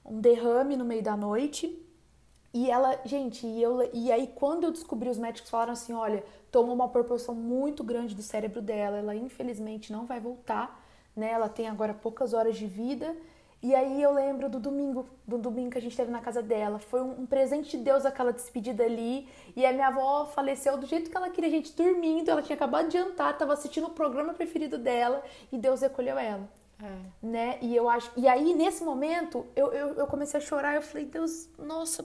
um 0.05 0.21
derrame 0.21 0.77
no 0.77 0.85
meio 0.85 1.03
da 1.03 1.17
noite. 1.17 1.79
E 2.53 2.69
ela, 2.71 2.99
gente, 3.05 3.47
e, 3.47 3.63
eu, 3.63 3.89
e 3.93 4.11
aí 4.11 4.27
quando 4.35 4.65
eu 4.65 4.73
descobri, 4.73 5.09
os 5.09 5.19
médicos 5.19 5.51
falaram 5.51 5.73
assim, 5.73 5.93
olha, 5.93 6.25
tomou 6.51 6.75
uma 6.75 6.89
proporção 6.89 7.35
muito 7.35 7.85
grande 7.85 8.15
do 8.15 8.23
cérebro 8.23 8.61
dela, 8.61 8.99
ela 8.99 9.15
infelizmente 9.15 9.93
não 9.93 10.05
vai 10.05 10.19
voltar, 10.19 10.85
né? 11.15 11.31
Ela 11.31 11.49
tem 11.49 11.69
agora 11.69 11.95
poucas 11.95 12.35
horas 12.35 12.57
de 12.57 12.67
vida. 12.67 13.17
E 13.63 13.75
aí 13.75 14.03
eu 14.03 14.13
lembro 14.13 14.49
do 14.49 14.59
domingo, 14.59 15.07
do 15.27 15.37
domingo 15.37 15.71
que 15.71 15.79
a 15.79 15.83
gente 15.83 15.95
teve 15.97 16.11
na 16.11 16.21
casa 16.21 16.43
dela. 16.43 16.79
Foi 16.79 17.03
um, 17.03 17.21
um 17.21 17.27
presente 17.27 17.77
de 17.77 17.85
Deus 17.85 18.07
aquela 18.07 18.33
despedida 18.33 18.85
ali. 18.85 19.29
E 19.55 19.67
a 19.67 19.73
minha 19.73 19.89
avó 19.89 20.25
faleceu 20.25 20.79
do 20.79 20.87
jeito 20.87 21.11
que 21.11 21.17
ela 21.17 21.29
queria, 21.29 21.49
a 21.49 21.53
gente 21.53 21.77
dormindo. 21.77 22.31
Ela 22.31 22.41
tinha 22.41 22.57
acabado 22.57 22.89
de 22.89 22.95
jantar, 22.95 23.37
tava 23.37 23.53
assistindo 23.53 23.87
o 23.87 23.91
programa 23.91 24.33
preferido 24.33 24.79
dela 24.79 25.23
e 25.53 25.59
Deus 25.59 25.83
recolheu 25.83 26.19
ela. 26.19 26.49
É. 26.83 27.27
Né? 27.27 27.59
E 27.61 27.77
eu 27.77 27.91
acho. 27.91 28.11
E 28.17 28.27
aí, 28.27 28.55
nesse 28.55 28.83
momento, 28.83 29.47
eu, 29.55 29.71
eu, 29.73 29.89
eu 29.95 30.07
comecei 30.07 30.41
a 30.41 30.43
chorar. 30.43 30.75
Eu 30.75 30.83
falei, 30.83 31.05
Deus, 31.05 31.47
nossa, 31.59 32.03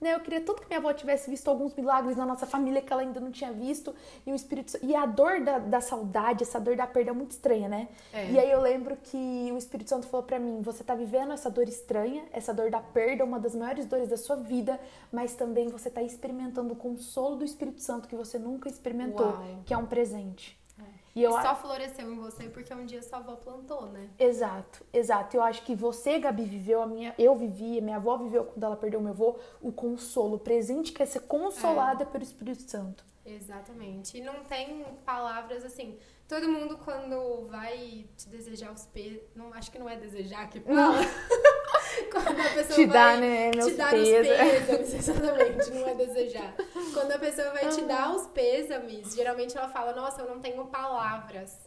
né? 0.00 0.14
Eu 0.14 0.20
queria 0.20 0.40
tanto 0.40 0.62
que 0.62 0.68
minha 0.68 0.78
avó 0.78 0.92
tivesse 0.92 1.28
visto 1.28 1.48
alguns 1.48 1.74
milagres 1.74 2.16
na 2.16 2.24
nossa 2.24 2.46
família 2.46 2.80
que 2.80 2.92
ela 2.92 3.02
ainda 3.02 3.20
não 3.20 3.30
tinha 3.30 3.52
visto. 3.52 3.94
E 4.26 4.32
o 4.32 4.34
Espírito 4.34 4.78
E 4.82 4.94
a 4.94 5.04
dor 5.04 5.40
da, 5.40 5.58
da 5.58 5.80
saudade, 5.80 6.42
essa 6.42 6.58
dor 6.58 6.76
da 6.76 6.86
perda 6.86 7.10
é 7.10 7.12
muito 7.12 7.32
estranha, 7.32 7.68
né? 7.68 7.88
É. 8.12 8.30
E 8.30 8.38
aí 8.38 8.50
eu 8.50 8.60
lembro 8.60 8.96
que 8.96 9.50
o 9.52 9.58
Espírito 9.58 9.90
Santo 9.90 10.06
falou 10.06 10.24
para 10.24 10.38
mim: 10.38 10.62
você 10.62 10.82
tá 10.82 10.94
vivendo 10.94 11.32
essa 11.32 11.50
dor 11.50 11.68
estranha, 11.68 12.24
essa 12.32 12.54
dor 12.54 12.70
da 12.70 12.80
perda, 12.80 13.24
uma 13.24 13.38
das 13.38 13.54
maiores 13.54 13.84
dores 13.86 14.08
da 14.08 14.16
sua 14.16 14.36
vida, 14.36 14.80
mas 15.12 15.34
também 15.34 15.68
você 15.68 15.90
tá 15.90 16.02
experimentando 16.02 16.72
o 16.72 16.76
consolo 16.76 17.36
do 17.36 17.44
Espírito 17.44 17.82
Santo 17.82 18.08
que 18.08 18.16
você 18.16 18.38
nunca 18.38 18.68
experimentou, 18.68 19.26
Uau. 19.26 19.62
que 19.66 19.74
é 19.74 19.76
um 19.76 19.86
presente. 19.86 20.58
E, 21.14 21.22
eu, 21.22 21.32
só 21.32 21.56
floresceu 21.56 22.12
em 22.12 22.16
você 22.16 22.48
porque 22.48 22.72
um 22.72 22.86
dia 22.86 23.02
sua 23.02 23.18
avó 23.18 23.34
plantou, 23.34 23.86
né? 23.86 24.10
Exato, 24.18 24.84
exato. 24.92 25.36
Eu 25.36 25.42
acho 25.42 25.62
que 25.62 25.74
você, 25.74 26.18
Gabi, 26.18 26.44
viveu 26.44 26.80
a 26.82 26.86
minha. 26.86 27.14
Eu 27.18 27.34
vivi, 27.34 27.80
minha 27.80 27.96
avó 27.96 28.16
viveu 28.16 28.44
quando 28.44 28.62
ela 28.62 28.76
perdeu 28.76 29.00
meu 29.00 29.10
avô, 29.10 29.36
o 29.60 29.72
consolo, 29.72 30.36
o 30.36 30.38
presente 30.38 30.92
que 30.92 31.02
é 31.02 31.06
ser 31.06 31.20
consolada 31.20 32.04
é. 32.04 32.06
pelo 32.06 32.22
Espírito 32.22 32.62
Santo. 32.62 33.04
Exatamente. 33.24 34.16
E 34.16 34.20
não 34.20 34.44
tem 34.44 34.84
palavras 35.04 35.64
assim. 35.64 35.98
Todo 36.28 36.48
mundo 36.48 36.78
quando 36.78 37.48
vai 37.48 38.06
te 38.16 38.28
desejar 38.28 38.72
os 38.72 38.86
pesos. 38.86 39.20
Não, 39.34 39.52
acho 39.52 39.70
que 39.70 39.78
não 39.78 39.88
é 39.88 39.96
desejar 39.96 40.48
que 40.48 40.60
fala. 40.60 41.00
quando 42.10 42.40
a 42.40 42.50
pessoa 42.50 42.74
te 42.74 42.86
vai 42.86 42.86
dá, 42.86 43.16
né, 43.16 43.50
te 43.50 43.70
dar 43.72 43.94
os 43.94 44.02
pêsames, 44.08 44.94
exatamente, 44.94 45.70
não 45.70 45.88
é 45.88 45.94
desejar. 45.94 46.54
Quando 46.92 47.12
a 47.12 47.18
pessoa 47.18 47.50
vai 47.50 47.68
te 47.68 47.82
dar 47.82 48.14
os 48.14 48.26
pêsames, 48.28 49.14
geralmente 49.14 49.56
ela 49.56 49.68
fala, 49.68 49.92
nossa, 49.92 50.22
eu 50.22 50.28
não 50.28 50.40
tenho 50.40 50.64
palavras. 50.66 51.58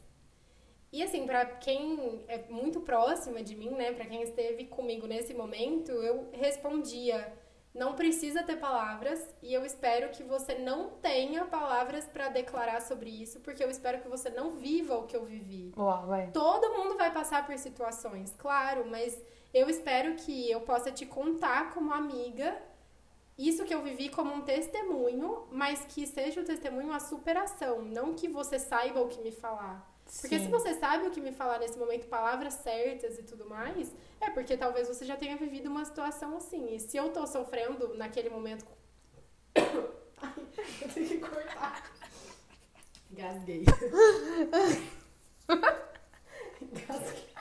E 0.92 1.02
assim, 1.02 1.26
para 1.26 1.44
quem 1.46 2.24
é 2.28 2.38
muito 2.50 2.80
próxima 2.82 3.42
de 3.42 3.56
mim, 3.56 3.72
né, 3.72 3.92
para 3.94 4.06
quem 4.06 4.22
esteve 4.22 4.66
comigo 4.66 5.08
nesse 5.08 5.34
momento, 5.34 5.92
eu 5.92 6.30
respondia 6.34 7.34
não 7.74 7.96
precisa 7.96 8.44
ter 8.44 8.58
palavras 8.58 9.28
e 9.42 9.54
eu 9.54 9.66
espero 9.66 10.10
que 10.12 10.24
você 10.24 10.56
não 10.56 10.92
tenha 11.02 11.46
palavras 11.46 12.06
para 12.06 12.30
declarar 12.30 12.82
sobre 12.82 13.10
isso, 13.10 13.40
porque 13.40 13.64
eu 13.64 13.70
espero 13.70 14.02
que 14.02 14.08
você 14.08 14.30
não 14.30 14.52
viva 14.52 14.98
o 14.98 15.08
que 15.08 15.16
eu 15.16 15.26
vivi. 15.26 15.74
Uau, 15.76 16.06
vai. 16.06 16.30
Todo 16.32 16.74
mundo 16.74 16.96
vai 16.96 17.12
passar 17.12 17.46
por 17.46 17.58
situações, 17.58 18.36
claro, 18.38 18.86
mas 18.88 19.20
eu 19.54 19.70
espero 19.70 20.16
que 20.16 20.50
eu 20.52 20.62
possa 20.62 20.92
te 20.92 21.06
contar 21.06 21.74
como 21.74 21.92
amiga 21.92 22.62
isso 23.38 23.66
que 23.66 23.74
eu 23.74 23.82
vivi 23.82 24.10
como 24.10 24.32
um 24.34 24.42
testemunho, 24.42 25.48
mas 25.52 25.86
que 25.86 26.06
seja 26.06 26.42
o 26.42 26.46
testemunho 26.46 26.94
a 26.94 27.00
superação, 27.00 27.82
não 27.82 28.14
que 28.14 28.28
você 28.28 28.60
saiba 28.60 29.02
o 29.02 29.08
que 29.08 29.22
me 29.22 29.32
falar. 29.32 29.92
Porque 30.22 30.38
Sim. 30.38 30.46
se 30.46 30.52
você 30.52 30.74
sabe 30.76 31.08
o 31.08 31.12
que 31.12 31.20
me 31.20 31.32
falar 31.32 31.60
nesse 31.60 31.78
momento, 31.78 32.08
palavras 32.08 32.54
certas 32.56 33.18
e 33.18 33.24
tudo 33.24 33.46
mais, 33.46 33.94
é 34.22 34.30
porque 34.30 34.56
talvez 34.56 34.88
você 34.88 35.06
já 35.06 35.18
tenha 35.18 35.36
vivido 35.36 35.70
uma 35.70 35.84
situação 35.84 36.38
assim. 36.38 36.76
E 36.76 36.80
se 36.80 36.96
eu 36.98 37.10
tô 37.10 37.26
sofrendo 37.26 37.96
naquele 37.96 38.30
momento. 38.30 38.66
Ai, 39.56 40.34
eu 40.82 40.90
tenho 40.90 41.08
que 41.08 41.18
cortar. 41.18 41.92
Gasguei. 43.12 43.66
Gasguei. 46.88 47.34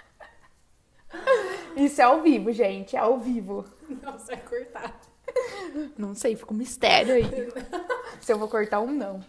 Isso 1.77 2.01
é 2.01 2.05
ao 2.05 2.23
vivo, 2.23 2.53
gente. 2.53 2.97
É 2.97 2.99
ao 2.99 3.19
vivo. 3.19 3.65
Não, 4.03 4.13
você 4.13 4.35
vai 4.35 4.45
cortar. 4.45 5.01
Não 5.97 6.15
sei, 6.15 6.37
fica 6.37 6.53
um 6.53 6.57
mistério 6.57 7.15
aí. 7.15 7.25
se 8.21 8.33
eu 8.33 8.39
vou 8.39 8.49
cortar 8.49 8.81
ou 8.81 8.89
não. 8.89 9.25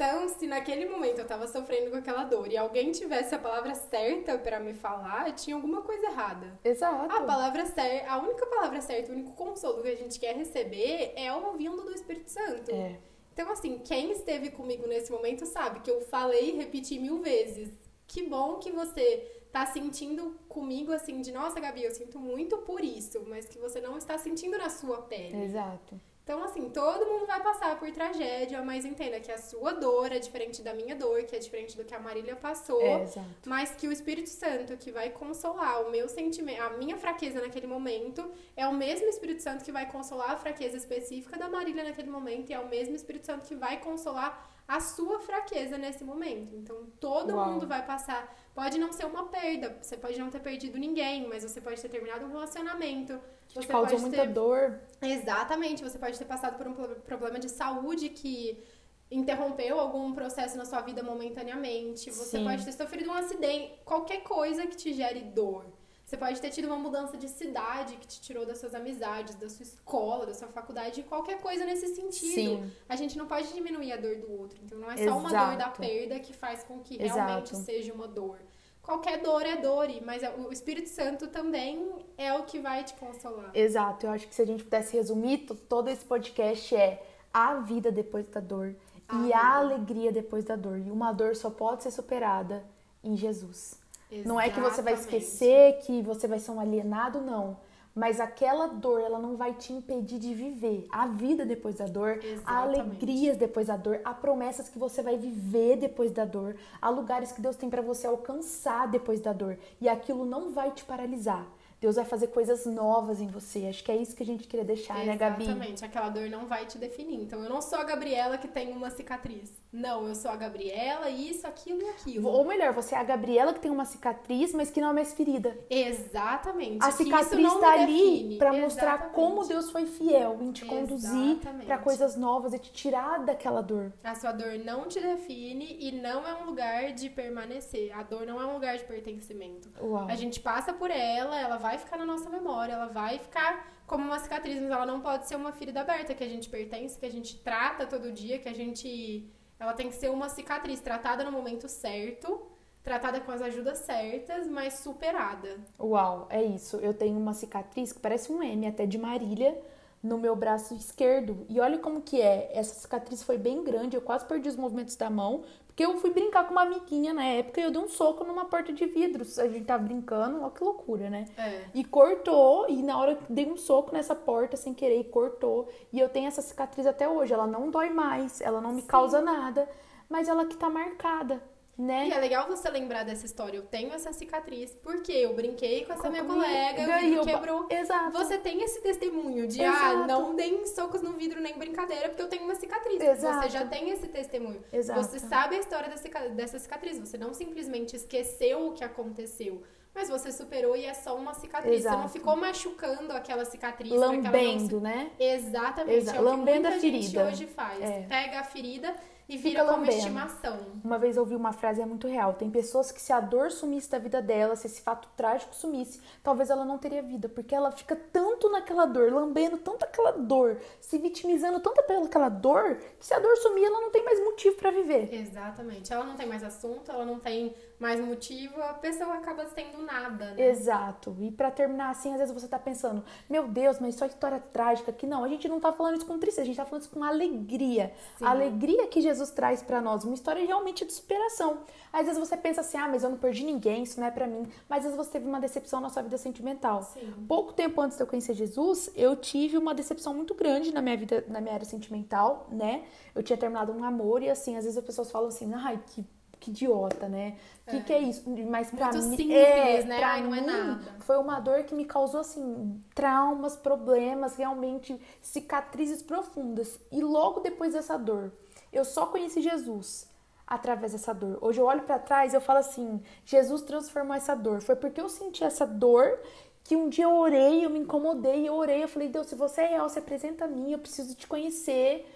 Então, 0.00 0.30
se 0.30 0.46
naquele 0.46 0.86
momento 0.86 1.18
eu 1.18 1.26
tava 1.26 1.46
sofrendo 1.46 1.90
com 1.90 1.98
aquela 1.98 2.24
dor 2.24 2.50
e 2.50 2.56
alguém 2.56 2.90
tivesse 2.90 3.34
a 3.34 3.38
palavra 3.38 3.74
certa 3.74 4.38
para 4.38 4.58
me 4.58 4.72
falar, 4.72 5.30
tinha 5.34 5.54
alguma 5.54 5.82
coisa 5.82 6.06
errada. 6.06 6.58
Exato. 6.64 7.14
A 7.14 7.20
palavra 7.20 7.66
certa, 7.66 8.10
a 8.10 8.18
única 8.18 8.46
palavra 8.46 8.80
certa, 8.80 9.12
o 9.12 9.14
único 9.14 9.32
consolo 9.32 9.82
que 9.82 9.88
a 9.88 9.94
gente 9.94 10.18
quer 10.18 10.34
receber 10.34 11.12
é 11.16 11.30
ouvindo 11.30 11.82
do 11.82 11.92
Espírito 11.92 12.30
Santo. 12.30 12.70
É. 12.70 12.98
Então, 13.34 13.52
assim, 13.52 13.78
quem 13.80 14.12
esteve 14.12 14.50
comigo 14.50 14.86
nesse 14.86 15.12
momento 15.12 15.44
sabe 15.44 15.80
que 15.80 15.90
eu 15.90 16.00
falei 16.00 16.48
e 16.48 16.56
repeti 16.56 16.98
mil 16.98 17.20
vezes. 17.20 17.68
Que 18.06 18.22
bom 18.22 18.56
que 18.56 18.72
você 18.72 19.44
tá 19.52 19.66
sentindo 19.66 20.34
comigo 20.48 20.92
assim 20.92 21.20
de 21.20 21.30
nossa, 21.30 21.60
Gabi, 21.60 21.84
eu 21.84 21.90
sinto 21.90 22.18
muito 22.18 22.56
por 22.56 22.82
isso, 22.82 23.22
mas 23.28 23.44
que 23.46 23.58
você 23.58 23.82
não 23.82 23.98
está 23.98 24.16
sentindo 24.16 24.56
na 24.56 24.70
sua 24.70 25.02
pele. 25.02 25.44
Exato. 25.44 26.00
Então, 26.30 26.44
assim, 26.44 26.70
todo 26.70 27.06
mundo 27.06 27.26
vai 27.26 27.42
passar 27.42 27.76
por 27.76 27.90
tragédia, 27.90 28.62
mas 28.62 28.84
entenda 28.84 29.18
que 29.18 29.32
a 29.32 29.36
sua 29.36 29.72
dor 29.72 30.12
é 30.12 30.20
diferente 30.20 30.62
da 30.62 30.72
minha 30.72 30.94
dor, 30.94 31.24
que 31.24 31.34
é 31.34 31.40
diferente 31.40 31.76
do 31.76 31.84
que 31.84 31.92
a 31.92 31.98
Marília 31.98 32.36
passou. 32.36 32.80
É. 32.80 33.04
Mas 33.44 33.72
que 33.72 33.88
o 33.88 33.90
Espírito 33.90 34.28
Santo 34.28 34.76
que 34.76 34.92
vai 34.92 35.10
consolar 35.10 35.82
o 35.84 35.90
meu 35.90 36.08
sentimento, 36.08 36.62
a 36.62 36.70
minha 36.70 36.96
fraqueza 36.96 37.40
naquele 37.40 37.66
momento, 37.66 38.30
é 38.56 38.64
o 38.68 38.72
mesmo 38.72 39.08
Espírito 39.08 39.42
Santo 39.42 39.64
que 39.64 39.72
vai 39.72 39.90
consolar 39.90 40.30
a 40.30 40.36
fraqueza 40.36 40.76
específica 40.76 41.36
da 41.36 41.48
Marília 41.48 41.82
naquele 41.82 42.10
momento, 42.10 42.50
e 42.50 42.54
é 42.54 42.60
o 42.60 42.68
mesmo 42.68 42.94
Espírito 42.94 43.26
Santo 43.26 43.48
que 43.48 43.56
vai 43.56 43.80
consolar 43.80 44.48
a 44.68 44.78
sua 44.78 45.18
fraqueza 45.18 45.76
nesse 45.76 46.04
momento. 46.04 46.54
Então, 46.54 46.86
todo 47.00 47.34
Uau. 47.34 47.54
mundo 47.54 47.66
vai 47.66 47.84
passar. 47.84 48.32
Pode 48.54 48.78
não 48.78 48.92
ser 48.92 49.04
uma 49.04 49.26
perda, 49.26 49.76
você 49.82 49.96
pode 49.96 50.16
não 50.16 50.30
ter 50.30 50.38
perdido 50.38 50.78
ninguém, 50.78 51.26
mas 51.26 51.42
você 51.42 51.60
pode 51.60 51.82
ter 51.82 51.88
terminado 51.88 52.24
um 52.24 52.28
relacionamento 52.28 53.20
você 53.54 53.66
causou 53.66 53.90
pode 53.90 54.00
muita 54.02 54.22
ter... 54.22 54.32
dor. 54.32 54.80
Exatamente. 55.02 55.82
Você 55.82 55.98
pode 55.98 56.18
ter 56.18 56.24
passado 56.24 56.56
por 56.56 56.66
um 56.68 56.74
problema 57.00 57.38
de 57.38 57.48
saúde 57.48 58.08
que 58.08 58.62
interrompeu 59.10 59.80
algum 59.80 60.12
processo 60.12 60.56
na 60.56 60.64
sua 60.64 60.80
vida 60.82 61.02
momentaneamente. 61.02 62.10
Você 62.10 62.38
Sim. 62.38 62.44
pode 62.44 62.64
ter 62.64 62.72
sofrido 62.72 63.10
um 63.10 63.14
acidente, 63.14 63.74
qualquer 63.84 64.22
coisa 64.22 64.66
que 64.66 64.76
te 64.76 64.92
gere 64.92 65.20
dor. 65.20 65.66
Você 66.04 66.16
pode 66.16 66.40
ter 66.40 66.50
tido 66.50 66.64
uma 66.66 66.76
mudança 66.76 67.16
de 67.16 67.28
cidade 67.28 67.96
que 67.96 68.06
te 68.06 68.20
tirou 68.20 68.44
das 68.44 68.58
suas 68.58 68.74
amizades, 68.74 69.36
da 69.36 69.48
sua 69.48 69.62
escola, 69.62 70.26
da 70.26 70.34
sua 70.34 70.48
faculdade, 70.48 71.04
qualquer 71.04 71.40
coisa 71.40 71.64
nesse 71.64 71.94
sentido. 71.94 72.34
Sim. 72.34 72.72
A 72.88 72.96
gente 72.96 73.16
não 73.16 73.28
pode 73.28 73.52
diminuir 73.52 73.92
a 73.92 73.96
dor 73.96 74.16
do 74.16 74.32
outro. 74.40 74.58
Então 74.64 74.76
não 74.76 74.90
é 74.90 74.96
só 74.96 75.04
Exato. 75.04 75.18
uma 75.18 75.28
dor 75.30 75.56
da 75.56 75.68
perda 75.68 76.18
que 76.18 76.32
faz 76.32 76.64
com 76.64 76.80
que 76.80 76.96
realmente 76.96 77.52
Exato. 77.52 77.64
seja 77.64 77.92
uma 77.92 78.08
dor 78.08 78.40
qualquer 78.82 79.22
dor 79.22 79.42
é 79.42 79.56
dor, 79.56 79.88
mas 80.04 80.22
é, 80.22 80.30
o 80.30 80.52
Espírito 80.52 80.88
Santo 80.88 81.28
também 81.28 81.90
é 82.16 82.32
o 82.34 82.44
que 82.44 82.58
vai 82.58 82.84
te 82.84 82.94
consolar. 82.94 83.50
Exato, 83.54 84.06
eu 84.06 84.10
acho 84.10 84.26
que 84.26 84.34
se 84.34 84.42
a 84.42 84.46
gente 84.46 84.64
pudesse 84.64 84.96
resumir, 84.96 85.46
todo 85.68 85.88
esse 85.88 86.04
podcast 86.04 86.74
é 86.74 87.02
a 87.32 87.54
vida 87.54 87.90
depois 87.92 88.26
da 88.28 88.40
dor 88.40 88.74
a 89.08 89.16
e 89.16 89.22
vida. 89.24 89.36
a 89.36 89.56
alegria 89.56 90.12
depois 90.12 90.44
da 90.44 90.56
dor. 90.56 90.78
E 90.78 90.90
uma 90.90 91.12
dor 91.12 91.34
só 91.34 91.50
pode 91.50 91.82
ser 91.82 91.90
superada 91.90 92.64
em 93.02 93.16
Jesus. 93.16 93.78
Exatamente. 94.10 94.28
Não 94.28 94.40
é 94.40 94.50
que 94.50 94.60
você 94.60 94.82
vai 94.82 94.94
esquecer, 94.94 95.78
que 95.80 96.02
você 96.02 96.26
vai 96.26 96.38
ser 96.38 96.50
um 96.50 96.60
alienado, 96.60 97.20
não 97.20 97.56
mas 97.94 98.20
aquela 98.20 98.66
dor, 98.66 99.00
ela 99.00 99.18
não 99.18 99.36
vai 99.36 99.54
te 99.54 99.72
impedir 99.72 100.18
de 100.18 100.34
viver 100.34 100.86
a 100.90 101.06
vida 101.06 101.44
depois 101.44 101.76
da 101.76 101.86
dor, 101.86 102.18
Exatamente. 102.18 102.42
há 102.46 102.58
alegrias 102.60 103.36
depois 103.36 103.66
da 103.66 103.76
dor, 103.76 104.00
há 104.04 104.14
promessas 104.14 104.68
que 104.68 104.78
você 104.78 105.02
vai 105.02 105.16
viver 105.16 105.76
depois 105.76 106.12
da 106.12 106.24
dor, 106.24 106.56
há 106.80 106.88
lugares 106.88 107.32
que 107.32 107.40
Deus 107.40 107.56
tem 107.56 107.68
para 107.68 107.82
você 107.82 108.06
alcançar 108.06 108.88
depois 108.88 109.20
da 109.20 109.32
dor, 109.32 109.58
e 109.80 109.88
aquilo 109.88 110.24
não 110.24 110.52
vai 110.52 110.70
te 110.70 110.84
paralisar. 110.84 111.46
Deus 111.80 111.96
vai 111.96 112.04
fazer 112.04 112.26
coisas 112.26 112.66
novas 112.66 113.20
em 113.22 113.26
você. 113.26 113.66
Acho 113.66 113.82
que 113.82 113.90
é 113.90 113.96
isso 113.96 114.14
que 114.14 114.22
a 114.22 114.26
gente 114.26 114.46
queria 114.46 114.64
deixar, 114.64 115.02
Exatamente. 115.02 115.06
né, 115.08 115.16
Gabi? 115.16 115.44
Exatamente. 115.44 115.84
Aquela 115.84 116.08
dor 116.10 116.28
não 116.28 116.46
vai 116.46 116.66
te 116.66 116.76
definir. 116.76 117.20
Então, 117.22 117.42
eu 117.42 117.48
não 117.48 117.62
sou 117.62 117.78
a 117.78 117.84
Gabriela 117.84 118.36
que 118.36 118.46
tem 118.46 118.70
uma 118.70 118.90
cicatriz. 118.90 119.50
Não, 119.72 120.06
eu 120.06 120.14
sou 120.14 120.30
a 120.30 120.36
Gabriela, 120.36 121.08
isso, 121.08 121.46
aquilo 121.46 121.80
e 121.80 121.88
aquilo. 121.88 122.28
Ou 122.28 122.44
melhor, 122.44 122.74
você 122.74 122.94
é 122.94 122.98
a 122.98 123.04
Gabriela 123.04 123.54
que 123.54 123.60
tem 123.60 123.70
uma 123.70 123.84
cicatriz, 123.84 124.52
mas 124.52 124.70
que 124.70 124.80
não 124.80 124.90
é 124.90 124.92
mais 124.92 125.14
ferida. 125.14 125.56
Exatamente. 125.70 126.84
A 126.84 126.90
cicatriz 126.90 127.52
está 127.52 127.72
ali 127.72 128.36
para 128.36 128.52
mostrar 128.52 129.10
como 129.12 129.46
Deus 129.46 129.70
foi 129.70 129.86
fiel 129.86 130.38
em 130.40 130.52
te 130.52 130.64
conduzir 130.64 131.38
para 131.64 131.78
coisas 131.78 132.16
novas 132.16 132.52
e 132.52 132.58
te 132.58 132.72
tirar 132.72 133.24
daquela 133.24 133.62
dor. 133.62 133.92
A 134.02 134.14
sua 134.14 134.32
dor 134.32 134.58
não 134.64 134.86
te 134.86 135.00
define 135.00 135.76
e 135.80 135.92
não 135.92 136.26
é 136.26 136.34
um 136.34 136.46
lugar 136.46 136.92
de 136.92 137.08
permanecer. 137.08 137.96
A 137.96 138.02
dor 138.02 138.26
não 138.26 138.42
é 138.42 138.46
um 138.46 138.54
lugar 138.54 138.76
de 138.76 138.84
pertencimento. 138.84 139.70
Uau. 139.80 140.06
A 140.08 140.16
gente 140.16 140.40
passa 140.40 140.72
por 140.72 140.90
ela, 140.90 141.38
ela 141.38 141.56
vai 141.56 141.69
vai 141.70 141.78
ficar 141.78 141.96
na 141.96 142.04
nossa 142.04 142.28
memória, 142.28 142.72
ela 142.72 142.88
vai 142.88 143.18
ficar 143.18 143.72
como 143.86 144.04
uma 144.04 144.18
cicatriz, 144.18 144.60
mas 144.60 144.70
ela 144.70 144.86
não 144.86 145.00
pode 145.00 145.28
ser 145.28 145.36
uma 145.36 145.52
ferida 145.52 145.80
aberta 145.82 146.14
que 146.14 146.24
a 146.24 146.28
gente 146.28 146.48
pertence, 146.48 146.98
que 146.98 147.06
a 147.06 147.10
gente 147.10 147.38
trata 147.38 147.86
todo 147.86 148.12
dia, 148.12 148.38
que 148.38 148.48
a 148.48 148.52
gente. 148.54 149.30
Ela 149.58 149.72
tem 149.72 149.88
que 149.88 149.94
ser 149.94 150.10
uma 150.10 150.28
cicatriz 150.28 150.80
tratada 150.80 151.22
no 151.22 151.30
momento 151.30 151.68
certo, 151.68 152.42
tratada 152.82 153.20
com 153.20 153.30
as 153.30 153.42
ajudas 153.42 153.78
certas, 153.78 154.48
mas 154.48 154.74
superada. 154.74 155.60
Uau, 155.78 156.26
é 156.30 156.42
isso. 156.42 156.76
Eu 156.78 156.94
tenho 156.94 157.18
uma 157.18 157.34
cicatriz 157.34 157.92
que 157.92 158.00
parece 158.00 158.32
um 158.32 158.42
M, 158.42 158.66
até 158.66 158.86
de 158.86 158.98
Marília, 158.98 159.56
no 160.02 160.18
meu 160.18 160.34
braço 160.34 160.74
esquerdo. 160.74 161.44
E 161.48 161.60
olha 161.60 161.78
como 161.78 162.00
que 162.00 162.20
é. 162.20 162.50
Essa 162.52 162.74
cicatriz 162.74 163.22
foi 163.22 163.38
bem 163.38 163.62
grande, 163.62 163.96
eu 163.96 164.02
quase 164.02 164.24
perdi 164.24 164.48
os 164.48 164.56
movimentos 164.56 164.96
da 164.96 165.10
mão, 165.10 165.44
porque 165.80 165.84
eu 165.86 165.96
fui 165.96 166.10
brincar 166.10 166.44
com 166.44 166.52
uma 166.52 166.62
amiguinha 166.62 167.14
na 167.14 167.24
época 167.24 167.58
e 167.58 167.64
eu 167.64 167.70
dei 167.70 167.80
um 167.80 167.88
soco 167.88 168.22
numa 168.22 168.44
porta 168.44 168.70
de 168.70 168.84
vidros. 168.84 169.38
A 169.38 169.48
gente 169.48 169.64
tava 169.64 169.82
brincando, 169.82 170.42
olha 170.42 170.50
que 170.50 170.62
loucura, 170.62 171.08
né? 171.08 171.24
É. 171.38 171.62
E 171.72 171.82
cortou, 171.82 172.68
e 172.68 172.82
na 172.82 172.98
hora 172.98 173.12
eu 173.12 173.18
dei 173.30 173.50
um 173.50 173.56
soco 173.56 173.90
nessa 173.94 174.14
porta 174.14 174.58
sem 174.58 174.74
querer 174.74 175.00
e 175.00 175.04
cortou. 175.04 175.70
E 175.90 175.98
eu 175.98 176.10
tenho 176.10 176.28
essa 176.28 176.42
cicatriz 176.42 176.86
até 176.86 177.08
hoje. 177.08 177.32
Ela 177.32 177.46
não 177.46 177.70
dói 177.70 177.88
mais, 177.88 178.42
ela 178.42 178.60
não 178.60 178.74
me 178.74 178.82
Sim. 178.82 178.88
causa 178.88 179.22
nada, 179.22 179.66
mas 180.06 180.28
ela 180.28 180.44
que 180.44 180.54
tá 180.54 180.68
marcada, 180.68 181.42
né? 181.80 182.08
E 182.08 182.12
é 182.12 182.18
legal 182.18 182.46
você 182.46 182.68
lembrar 182.68 183.04
dessa 183.04 183.24
história. 183.24 183.56
Eu 183.56 183.62
tenho 183.62 183.92
essa 183.92 184.12
cicatriz 184.12 184.74
porque 184.82 185.12
eu 185.12 185.34
brinquei 185.34 185.84
com 185.84 185.92
essa 185.92 186.10
minha 186.10 186.24
colega, 186.24 186.86
ba- 186.86 187.24
quebrou. 187.24 187.66
Exato. 187.70 188.12
Você 188.12 188.36
tem 188.38 188.62
esse 188.62 188.80
testemunho 188.82 189.46
de, 189.46 189.62
ah, 189.64 189.68
Exato. 189.92 190.06
não 190.06 190.34
deem 190.36 190.66
socos 190.66 191.00
no 191.02 191.12
vidro 191.14 191.40
nem 191.40 191.56
brincadeira, 191.58 192.08
porque 192.08 192.22
eu 192.22 192.28
tenho 192.28 192.44
uma 192.44 192.54
cicatriz. 192.54 193.00
Exato. 193.00 193.42
Você 193.44 193.48
já 193.50 193.66
tem 193.66 193.90
esse 193.90 194.06
testemunho. 194.08 194.62
Exato. 194.72 195.00
Você 195.02 195.18
sabe 195.18 195.56
a 195.56 195.58
história 195.58 195.88
dessa 196.34 196.58
cicatriz. 196.58 196.98
Você 196.98 197.16
não 197.16 197.32
simplesmente 197.32 197.96
esqueceu 197.96 198.68
o 198.68 198.72
que 198.72 198.84
aconteceu, 198.84 199.62
mas 199.94 200.08
você 200.08 200.30
superou 200.30 200.76
e 200.76 200.84
é 200.84 200.94
só 200.94 201.16
uma 201.16 201.34
cicatriz. 201.34 201.82
Você 201.82 201.88
não 201.88 201.98
Exato. 202.00 202.12
ficou 202.12 202.36
machucando 202.36 203.12
aquela 203.12 203.44
cicatriz. 203.44 203.90
não 203.92 204.00
Lambendo, 204.00 204.80
né? 204.80 205.10
Exatamente. 205.18 205.96
Exa- 205.98 206.10
É 206.12 206.14
o 206.14 206.18
que 206.18 206.24
lambendo 206.24 206.68
a 206.68 206.70
muita 206.70 206.80
gente 206.80 207.06
ferida. 207.10 207.24
hoje 207.26 207.46
faz. 207.46 207.80
É. 207.82 208.02
Pega 208.08 208.40
a 208.40 208.44
ferida 208.44 208.94
e 209.30 209.36
vira 209.36 209.64
como 209.64 209.78
lambendo. 209.78 209.96
estimação. 209.96 210.58
Uma 210.82 210.98
vez 210.98 211.16
eu 211.16 211.22
ouvi 211.22 211.36
uma 211.36 211.52
frase 211.52 211.80
é 211.80 211.86
muito 211.86 212.08
real. 212.08 212.34
Tem 212.34 212.50
pessoas 212.50 212.90
que 212.90 213.00
se 213.00 213.12
a 213.12 213.20
dor 213.20 213.52
sumisse 213.52 213.88
da 213.88 213.98
vida 213.98 214.20
dela, 214.20 214.56
se 214.56 214.66
esse 214.66 214.82
fato 214.82 215.08
trágico 215.16 215.54
sumisse, 215.54 216.00
talvez 216.20 216.50
ela 216.50 216.64
não 216.64 216.78
teria 216.78 217.00
vida, 217.00 217.28
porque 217.28 217.54
ela 217.54 217.70
fica 217.70 217.94
tanto 217.94 218.50
naquela 218.50 218.86
dor, 218.86 219.12
lambendo 219.12 219.56
tanto 219.58 219.84
aquela 219.84 220.10
dor, 220.10 220.58
se 220.80 220.98
vitimizando 220.98 221.60
tanto 221.60 221.80
pelaquela 221.84 222.28
dor, 222.28 222.76
que 222.98 223.06
se 223.06 223.14
a 223.14 223.20
dor 223.20 223.36
sumir, 223.36 223.64
ela 223.64 223.80
não 223.80 223.90
tem 223.90 224.04
mais 224.04 224.18
motivo 224.24 224.56
pra 224.56 224.72
viver. 224.72 225.14
Exatamente. 225.14 225.92
Ela 225.92 226.04
não 226.04 226.16
tem 226.16 226.26
mais 226.26 226.42
assunto, 226.42 226.90
ela 226.90 227.04
não 227.04 227.20
tem 227.20 227.54
mais 227.78 227.98
motivo, 227.98 228.60
a 228.60 228.74
pessoa 228.74 229.14
acaba 229.14 229.46
sendo 229.46 229.82
nada, 229.82 230.32
né? 230.32 230.48
Exato. 230.48 231.16
E 231.18 231.30
pra 231.30 231.50
terminar 231.50 231.90
assim, 231.90 232.12
às 232.12 232.18
vezes 232.18 232.34
você 232.34 232.46
tá 232.46 232.58
pensando, 232.58 233.02
meu 233.28 233.48
Deus, 233.48 233.78
mas 233.80 233.94
só 233.94 234.04
história 234.04 234.38
trágica 234.38 234.92
que 234.92 235.06
não. 235.06 235.24
A 235.24 235.28
gente 235.28 235.48
não 235.48 235.58
tá 235.58 235.72
falando 235.72 235.96
isso 235.96 236.06
com 236.06 236.18
tristeza, 236.18 236.42
a 236.42 236.44
gente 236.44 236.56
tá 236.56 236.66
falando 236.66 236.82
isso 236.82 236.90
com 236.90 237.02
alegria. 237.02 237.92
Sim. 238.18 238.24
A 238.24 238.30
alegria 238.30 238.86
que 238.86 239.00
Jesus 239.00 239.19
traz 239.28 239.62
pra 239.62 239.78
nós, 239.82 240.04
uma 240.04 240.14
história 240.14 240.42
realmente 240.46 240.86
de 240.86 240.92
superação. 240.94 241.58
Às 241.92 242.06
vezes 242.06 242.18
você 242.18 242.34
pensa 242.38 242.62
assim, 242.62 242.78
ah, 242.78 242.88
mas 242.88 243.02
eu 243.02 243.10
não 243.10 243.18
perdi 243.18 243.44
ninguém, 243.44 243.82
isso 243.82 244.00
não 244.00 244.06
é 244.06 244.10
pra 244.10 244.26
mim. 244.26 244.46
Mas 244.66 244.78
às 244.78 244.84
vezes 244.92 244.96
você 244.96 245.10
teve 245.10 245.26
uma 245.28 245.38
decepção 245.40 245.78
na 245.80 245.90
sua 245.90 246.00
vida 246.02 246.16
sentimental. 246.16 246.82
Sim. 246.84 247.12
Pouco 247.28 247.52
tempo 247.52 247.78
antes 247.82 247.98
de 247.98 248.02
eu 248.02 248.06
conhecer 248.06 248.32
Jesus, 248.32 248.90
eu 248.96 249.14
tive 249.16 249.58
uma 249.58 249.74
decepção 249.74 250.14
muito 250.14 250.32
grande 250.34 250.72
na 250.72 250.80
minha 250.80 250.96
vida, 250.96 251.22
na 251.28 251.40
minha 251.42 251.52
área 251.52 251.66
sentimental, 251.66 252.46
né? 252.50 252.84
Eu 253.14 253.22
tinha 253.22 253.36
terminado 253.36 253.72
um 253.72 253.78
namoro 253.80 254.24
e 254.24 254.30
assim, 254.30 254.56
às 254.56 254.64
vezes 254.64 254.78
as 254.78 254.84
pessoas 254.84 255.10
falam 255.10 255.28
assim, 255.28 255.52
ai, 255.52 255.78
que, 255.88 256.06
que 256.38 256.50
idiota, 256.50 257.08
né? 257.08 257.36
O 257.66 257.70
que, 257.70 257.76
É. 257.76 257.80
que 257.80 257.92
é 257.92 257.98
isso? 257.98 258.22
Mas 258.48 258.70
pra 258.70 258.92
Muito 258.92 259.08
mim. 259.08 259.16
simples, 259.16 259.36
é, 259.36 259.84
né? 259.84 260.02
Ai, 260.02 260.22
não 260.22 260.34
é 260.34 260.40
mim, 260.40 260.46
nada. 260.46 260.94
Foi 261.00 261.18
uma 261.18 261.38
dor 261.40 261.64
que 261.64 261.74
me 261.74 261.84
causou, 261.84 262.20
assim, 262.20 262.82
traumas, 262.94 263.56
problemas, 263.56 264.36
realmente 264.36 264.98
cicatrizes 265.20 266.02
profundas. 266.02 266.78
E 266.90 267.02
logo 267.02 267.40
depois 267.40 267.72
dessa 267.74 267.96
dor, 267.98 268.32
eu 268.72 268.84
só 268.84 269.06
conheci 269.06 269.40
Jesus 269.40 270.08
através 270.46 270.92
dessa 270.92 271.14
dor. 271.14 271.38
Hoje 271.40 271.60
eu 271.60 271.64
olho 271.64 271.82
pra 271.82 271.98
trás 271.98 272.32
e 272.32 272.36
eu 272.36 272.40
falo 272.40 272.58
assim: 272.58 273.00
Jesus 273.24 273.62
transformou 273.62 274.14
essa 274.16 274.34
dor. 274.34 274.60
Foi 274.60 274.76
porque 274.76 275.00
eu 275.00 275.08
senti 275.08 275.44
essa 275.44 275.66
dor 275.66 276.18
que 276.64 276.76
um 276.76 276.88
dia 276.88 277.04
eu 277.04 277.14
orei, 277.16 277.64
eu 277.64 277.70
me 277.70 277.78
incomodei, 277.78 278.48
eu 278.48 278.54
orei, 278.54 278.82
eu 278.82 278.88
falei: 278.88 279.08
Deus, 279.08 279.26
se 279.28 279.34
você 279.34 279.62
é 279.62 279.66
real, 279.66 279.88
se 279.88 279.98
apresenta 279.98 280.44
a 280.44 280.48
mim, 280.48 280.72
eu 280.72 280.78
preciso 280.78 281.14
te 281.14 281.26
conhecer. 281.26 282.06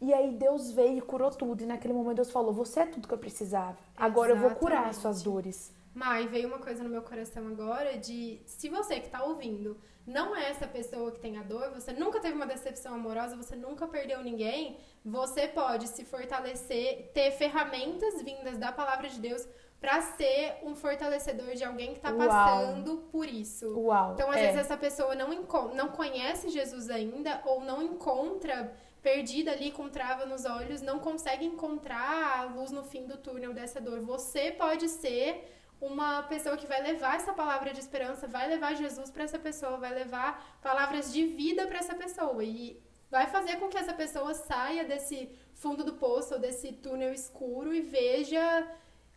E 0.00 0.12
aí 0.12 0.32
Deus 0.32 0.72
veio 0.72 0.98
e 0.98 1.00
curou 1.00 1.30
tudo. 1.30 1.62
E 1.62 1.66
naquele 1.66 1.94
momento 1.94 2.16
Deus 2.16 2.30
falou: 2.30 2.52
Você 2.52 2.80
é 2.80 2.86
tudo 2.86 3.08
que 3.08 3.14
eu 3.14 3.18
precisava. 3.18 3.78
Agora 3.96 4.32
eu 4.32 4.36
vou 4.36 4.50
curar 4.50 4.88
as 4.88 4.96
suas 4.96 5.16
Exatamente. 5.16 5.44
dores. 5.44 5.72
Mai, 5.94 6.26
veio 6.26 6.48
uma 6.48 6.58
coisa 6.58 6.82
no 6.82 6.90
meu 6.90 7.02
coração 7.02 7.46
agora 7.46 7.96
de 7.96 8.40
se 8.44 8.68
você 8.68 8.98
que 8.98 9.08
tá 9.08 9.22
ouvindo 9.22 9.76
não 10.06 10.36
é 10.36 10.50
essa 10.50 10.66
pessoa 10.66 11.10
que 11.10 11.18
tem 11.18 11.38
a 11.38 11.42
dor, 11.42 11.70
você 11.70 11.92
nunca 11.92 12.20
teve 12.20 12.34
uma 12.34 12.46
decepção 12.46 12.94
amorosa, 12.94 13.36
você 13.36 13.56
nunca 13.56 13.86
perdeu 13.86 14.22
ninguém, 14.22 14.78
você 15.04 15.48
pode 15.48 15.88
se 15.88 16.04
fortalecer, 16.04 17.10
ter 17.14 17.30
ferramentas 17.32 18.22
vindas 18.22 18.58
da 18.58 18.70
palavra 18.70 19.08
de 19.08 19.18
Deus 19.18 19.46
pra 19.80 20.00
ser 20.00 20.58
um 20.62 20.74
fortalecedor 20.74 21.54
de 21.54 21.64
alguém 21.64 21.94
que 21.94 22.00
tá 22.00 22.10
Uau. 22.10 22.18
passando 22.18 22.96
por 23.12 23.28
isso. 23.28 23.78
Uau. 23.78 24.12
Então, 24.14 24.30
às 24.30 24.36
é. 24.36 24.46
vezes, 24.46 24.60
essa 24.60 24.76
pessoa 24.76 25.14
não, 25.14 25.28
não 25.74 25.88
conhece 25.88 26.48
Jesus 26.48 26.88
ainda 26.88 27.42
ou 27.44 27.60
não 27.60 27.82
encontra, 27.82 28.72
perdida 29.02 29.52
ali 29.52 29.70
com 29.70 29.90
trava 29.90 30.24
nos 30.24 30.46
olhos, 30.46 30.80
não 30.80 30.98
consegue 30.98 31.44
encontrar 31.44 32.40
a 32.40 32.44
luz 32.44 32.70
no 32.70 32.82
fim 32.82 33.06
do 33.06 33.18
túnel 33.18 33.52
dessa 33.52 33.78
dor. 33.78 34.00
Você 34.00 34.50
pode 34.52 34.88
ser 34.88 35.44
uma 35.86 36.22
pessoa 36.22 36.56
que 36.56 36.66
vai 36.66 36.80
levar 36.82 37.16
essa 37.16 37.32
palavra 37.32 37.72
de 37.72 37.80
esperança, 37.80 38.26
vai 38.26 38.48
levar 38.48 38.74
Jesus 38.74 39.10
para 39.10 39.24
essa 39.24 39.38
pessoa, 39.38 39.76
vai 39.76 39.92
levar 39.94 40.58
palavras 40.62 41.12
de 41.12 41.24
vida 41.26 41.66
para 41.66 41.78
essa 41.78 41.94
pessoa 41.94 42.42
e 42.42 42.80
vai 43.10 43.26
fazer 43.26 43.56
com 43.56 43.68
que 43.68 43.78
essa 43.78 43.92
pessoa 43.92 44.32
saia 44.34 44.84
desse 44.84 45.18
fundo 45.54 45.84
do 45.84 45.94
poço 45.94 46.34
ou 46.34 46.40
desse 46.40 46.72
túnel 46.72 47.12
escuro 47.12 47.72
e 47.74 47.80
veja 47.80 48.44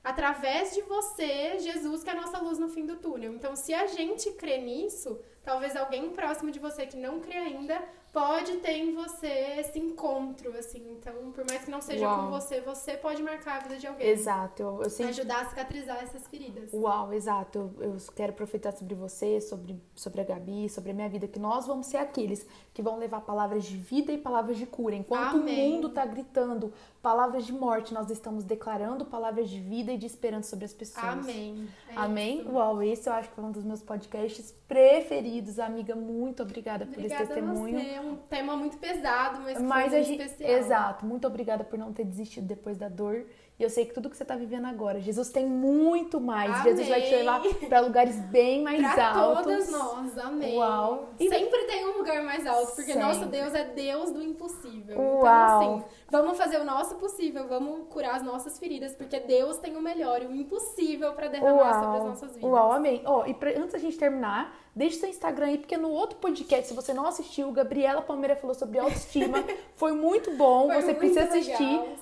através 0.03 0.73
de 0.73 0.81
você, 0.83 1.59
Jesus, 1.59 2.03
que 2.03 2.09
é 2.09 2.13
a 2.13 2.21
nossa 2.21 2.39
luz 2.39 2.57
no 2.59 2.69
fim 2.69 2.85
do 2.85 2.97
túnel. 2.97 3.33
Então, 3.33 3.55
se 3.55 3.73
a 3.73 3.87
gente 3.87 4.31
crê 4.33 4.57
nisso, 4.57 5.19
talvez 5.47 5.77
alguém 5.77 6.09
próximo 6.09 6.51
de 6.51 6.59
você 6.59 6.85
que 6.85 6.97
não 6.97 7.21
crê 7.21 7.37
ainda 7.37 7.81
pode 8.11 8.57
ter 8.57 8.71
em 8.71 8.93
você 8.93 9.27
esse 9.59 9.77
encontro, 9.79 10.51
assim. 10.57 10.83
Então, 10.91 11.31
por 11.31 11.45
mais 11.45 11.63
que 11.63 11.71
não 11.71 11.79
seja 11.79 12.05
Uau. 12.05 12.25
com 12.25 12.31
você, 12.31 12.59
você 12.59 12.97
pode 12.97 13.21
marcar 13.21 13.57
a 13.57 13.59
vida 13.59 13.77
de 13.77 13.87
alguém. 13.87 14.07
Exato. 14.07 14.61
Eu, 14.61 14.83
eu 14.83 14.89
sempre 14.89 15.11
Ajudar 15.11 15.41
a 15.41 15.45
cicatrizar 15.45 16.03
essas 16.03 16.27
feridas. 16.27 16.73
Uau, 16.73 17.13
exato. 17.13 17.71
Eu, 17.79 17.93
eu 17.93 17.97
quero 18.15 18.33
profetizar 18.33 18.75
sobre 18.75 18.95
você, 18.95 19.39
sobre, 19.39 19.79
sobre 19.95 20.21
a 20.21 20.23
Gabi, 20.23 20.67
sobre 20.67 20.91
a 20.91 20.93
minha 20.93 21.07
vida, 21.07 21.27
que 21.27 21.39
nós 21.39 21.65
vamos 21.65 21.87
ser 21.87 21.97
aqueles 21.97 22.45
que 22.73 22.81
vão 22.81 22.97
levar 22.97 23.21
palavras 23.21 23.65
de 23.65 23.77
vida 23.77 24.11
e 24.11 24.17
palavras 24.17 24.57
de 24.57 24.65
cura. 24.65 24.95
Enquanto 24.95 25.37
Amém. 25.37 25.69
o 25.69 25.73
mundo 25.73 25.89
tá 25.89 26.05
gritando 26.05 26.73
palavras 27.01 27.45
de 27.45 27.53
morte, 27.53 27.93
nós 27.93 28.09
estamos 28.09 28.43
declarando 28.43 29.05
palavras 29.05 29.49
de 29.49 29.59
vida 29.59 29.93
e 29.93 29.97
de 29.97 30.05
esperança 30.05 30.49
sobre 30.49 30.65
as 30.65 30.73
pessoas. 30.73 31.05
Amém. 31.05 31.69
É 31.87 31.95
Amém? 31.95 32.41
isso. 32.41 32.51
Uau, 32.51 32.83
esse 32.83 33.07
eu 33.07 33.13
acho 33.13 33.29
que 33.29 33.35
foi 33.35 33.43
um 33.43 33.51
dos 33.51 33.63
meus 33.63 33.81
podcasts 33.81 34.53
preferidos. 34.67 35.36
Amiga, 35.65 35.95
muito 35.95 36.41
obrigada 36.43 36.85
por 36.85 36.93
Obrigada 36.97 37.23
esse 37.23 37.33
testemunho. 37.33 37.79
você. 37.79 37.89
É 37.91 38.01
um 38.01 38.15
tema 38.15 38.55
muito 38.55 38.77
pesado, 38.77 39.39
mas, 39.41 39.61
Mas 39.61 39.91
foi 39.91 40.03
gente, 40.03 40.21
especial. 40.21 40.57
exato, 40.57 41.05
muito 41.05 41.25
obrigada 41.27 41.63
por 41.63 41.77
não 41.77 41.91
ter 41.93 42.05
desistido 42.05 42.45
depois 42.47 42.77
da 42.77 42.87
dor. 42.89 43.25
E 43.59 43.63
eu 43.63 43.71
sei 43.71 43.85
que 43.85 43.93
tudo 43.93 44.07
que 44.07 44.15
você 44.15 44.23
tá 44.23 44.35
vivendo 44.35 44.65
agora, 44.65 44.99
Jesus 45.01 45.29
tem 45.29 45.43
muito 45.47 46.21
mais. 46.21 46.51
Amém. 46.51 46.63
Jesus 46.63 46.87
vai 46.87 47.01
te 47.01 47.09
levar 47.15 47.41
para 47.67 47.79
lugares 47.79 48.15
bem 48.27 48.61
mais 48.61 48.79
Pra 48.93 49.13
altos. 49.15 49.43
todas 49.45 49.71
nós, 49.71 50.17
amém. 50.19 50.55
Uau. 50.55 51.09
E- 51.19 51.27
Sempre 51.27 51.63
tem 51.65 51.83
um 51.87 51.97
lugar 51.97 52.23
mais 52.23 52.45
alto, 52.45 52.75
porque 52.75 52.93
Sempre. 52.93 53.01
nosso 53.01 53.25
Deus 53.25 53.55
é 53.55 53.63
Deus 53.63 54.11
do 54.11 54.21
impossível. 54.21 54.95
Uau. 54.99 55.17
Então, 55.23 55.75
assim, 55.77 55.83
vamos 56.09 56.37
fazer 56.37 56.59
o 56.59 56.63
nosso 56.63 56.95
possível, 56.95 57.47
vamos 57.47 57.87
curar 57.89 58.15
as 58.15 58.23
nossas 58.23 58.57
feridas, 58.57 58.95
porque 58.95 59.19
Deus 59.19 59.57
tem 59.57 59.75
o 59.75 59.81
melhor 59.81 60.21
e 60.21 60.25
o 60.25 60.35
impossível 60.35 61.13
pra 61.13 61.27
derramar 61.27 61.73
sobre 61.73 61.97
as 61.97 62.01
Uau, 62.01 62.07
nossas 62.09 62.31
vidas. 62.35 62.49
uau, 62.49 62.71
amém. 62.71 63.01
Ó, 63.05 63.25
e 63.25 63.33
pra- 63.33 63.51
antes 63.51 63.73
da 63.73 63.77
gente 63.79 63.97
terminar, 63.97 64.55
deixa 64.75 64.99
seu 64.99 65.09
Instagram 65.09 65.47
aí, 65.47 65.57
porque 65.57 65.75
no 65.75 65.89
outro 65.89 66.17
podcast, 66.19 66.67
se 66.67 66.73
você 66.73 66.93
não 66.93 67.05
assistiu, 67.05 67.51
Gabriela 67.51 68.01
Palmeira 68.01 68.35
falou 68.35 68.53
sobre 68.55 68.79
autoestima. 68.79 69.43
Foi 69.75 69.91
muito 69.91 70.31
bom, 70.31 70.67
Foi 70.67 70.75
você 70.77 70.85
muito 70.93 70.97
precisa 70.99 71.21
legal, 71.21 71.39
assistir. 71.39 71.57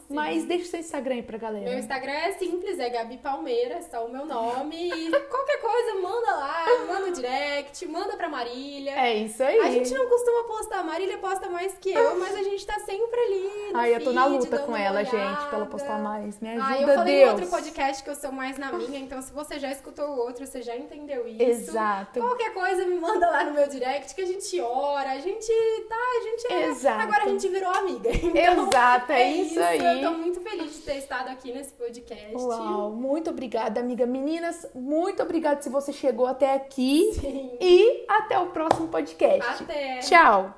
sim. 0.07 0.13
mas 0.13 0.43
deixa 0.45 0.65
seu 0.71 0.79
Instagram 0.79 1.15
aí 1.15 1.23
pra 1.23 1.37
galera. 1.37 1.69
Meu 1.69 1.79
Instagram 1.79 2.11
é 2.11 2.31
simples, 2.33 2.79
é 2.79 2.89
Gabi 2.89 3.17
Palmeira, 3.17 3.81
só 3.81 4.05
o 4.05 4.11
meu 4.11 4.25
nome. 4.25 4.75
E 4.93 5.11
qualquer 5.27 5.59
coisa, 5.61 6.01
manda 6.01 6.31
lá, 6.35 6.65
manda 6.87 7.07
o 7.07 7.11
direct, 7.11 7.85
manda 7.87 8.15
pra 8.15 8.29
Marília. 8.29 8.91
É 8.91 9.13
isso 9.15 9.41
aí. 9.43 9.59
A 9.59 9.71
gente 9.71 9.93
não 9.93 10.07
costuma 10.07 10.43
postar, 10.43 10.79
a 10.79 10.83
Marília 10.83 11.17
posta 11.17 11.49
mais 11.49 11.73
que 11.77 11.91
eu, 11.91 12.17
mas 12.19 12.35
a 12.35 12.43
gente 12.43 12.65
tá 12.65 12.79
sempre 12.79 13.19
ali. 13.19 13.71
Ai, 13.73 13.94
eu 13.95 14.03
tô 14.03 14.11
na 14.13 14.25
luta 14.25 14.59
com 14.59 14.75
ela, 14.75 14.99
olhada. 14.99 15.05
gente, 15.17 15.47
pra 15.47 15.57
ela 15.57 15.65
postar 15.65 15.97
mais. 15.99 16.39
Me 16.39 16.49
ajuda, 16.49 16.65
Ah, 16.67 16.81
eu 16.81 16.87
falei 16.95 17.15
Deus. 17.17 17.25
no 17.27 17.35
outro 17.37 17.49
podcast 17.49 18.03
que 18.03 18.09
eu 18.09 18.15
sou 18.15 18.31
mais 18.31 18.57
na 18.57 18.71
minha, 18.71 18.99
então 18.99 19.21
se 19.21 19.31
você 19.33 19.59
já 19.59 19.71
escutou 19.71 20.05
o 20.09 20.17
outro, 20.19 20.45
você 20.45 20.61
já 20.61 20.75
entendeu 20.75 21.27
isso. 21.27 21.41
Exato. 21.41 22.19
Qualquer 22.19 22.53
coisa 22.53 22.85
me 22.85 22.95
manda 22.99 23.29
lá 23.29 23.43
no 23.43 23.53
meu 23.53 23.67
direct 23.67 24.13
que 24.13 24.21
a 24.21 24.25
gente 24.25 24.59
ora, 24.61 25.11
a 25.11 25.19
gente 25.19 25.51
tá, 25.89 25.95
a 25.95 26.23
gente 26.23 26.53
é. 26.53 26.67
Exato. 26.67 27.01
Agora 27.01 27.23
a 27.23 27.27
gente 27.27 27.47
virou 27.47 27.71
amiga. 27.71 28.09
Então, 28.35 28.67
Exato, 28.67 29.11
é, 29.11 29.31
isso 29.31 29.59
aí. 29.59 30.01
Eu 30.03 30.11
tô 30.11 30.17
muito 30.17 30.41
feliz 30.41 30.73
de 30.73 30.79
ter 30.81 30.97
estado 30.97 31.29
aqui 31.29 31.51
nesse 31.53 31.71
podcast. 31.73 32.35
Uau, 32.35 32.91
muito 32.91 33.29
obrigada, 33.29 33.79
amiga. 33.79 34.05
Meninas, 34.05 34.67
muito 34.75 35.21
obrigada 35.23 35.61
se 35.61 35.69
você 35.69 35.91
chegou 35.93 36.25
até 36.27 36.53
aqui. 36.53 37.11
Sim. 37.13 37.57
E 37.61 38.05
até 38.07 38.37
o 38.39 38.47
próximo 38.47 38.87
podcast. 38.87 39.63
Até. 39.63 39.99
Tchau. 39.99 40.51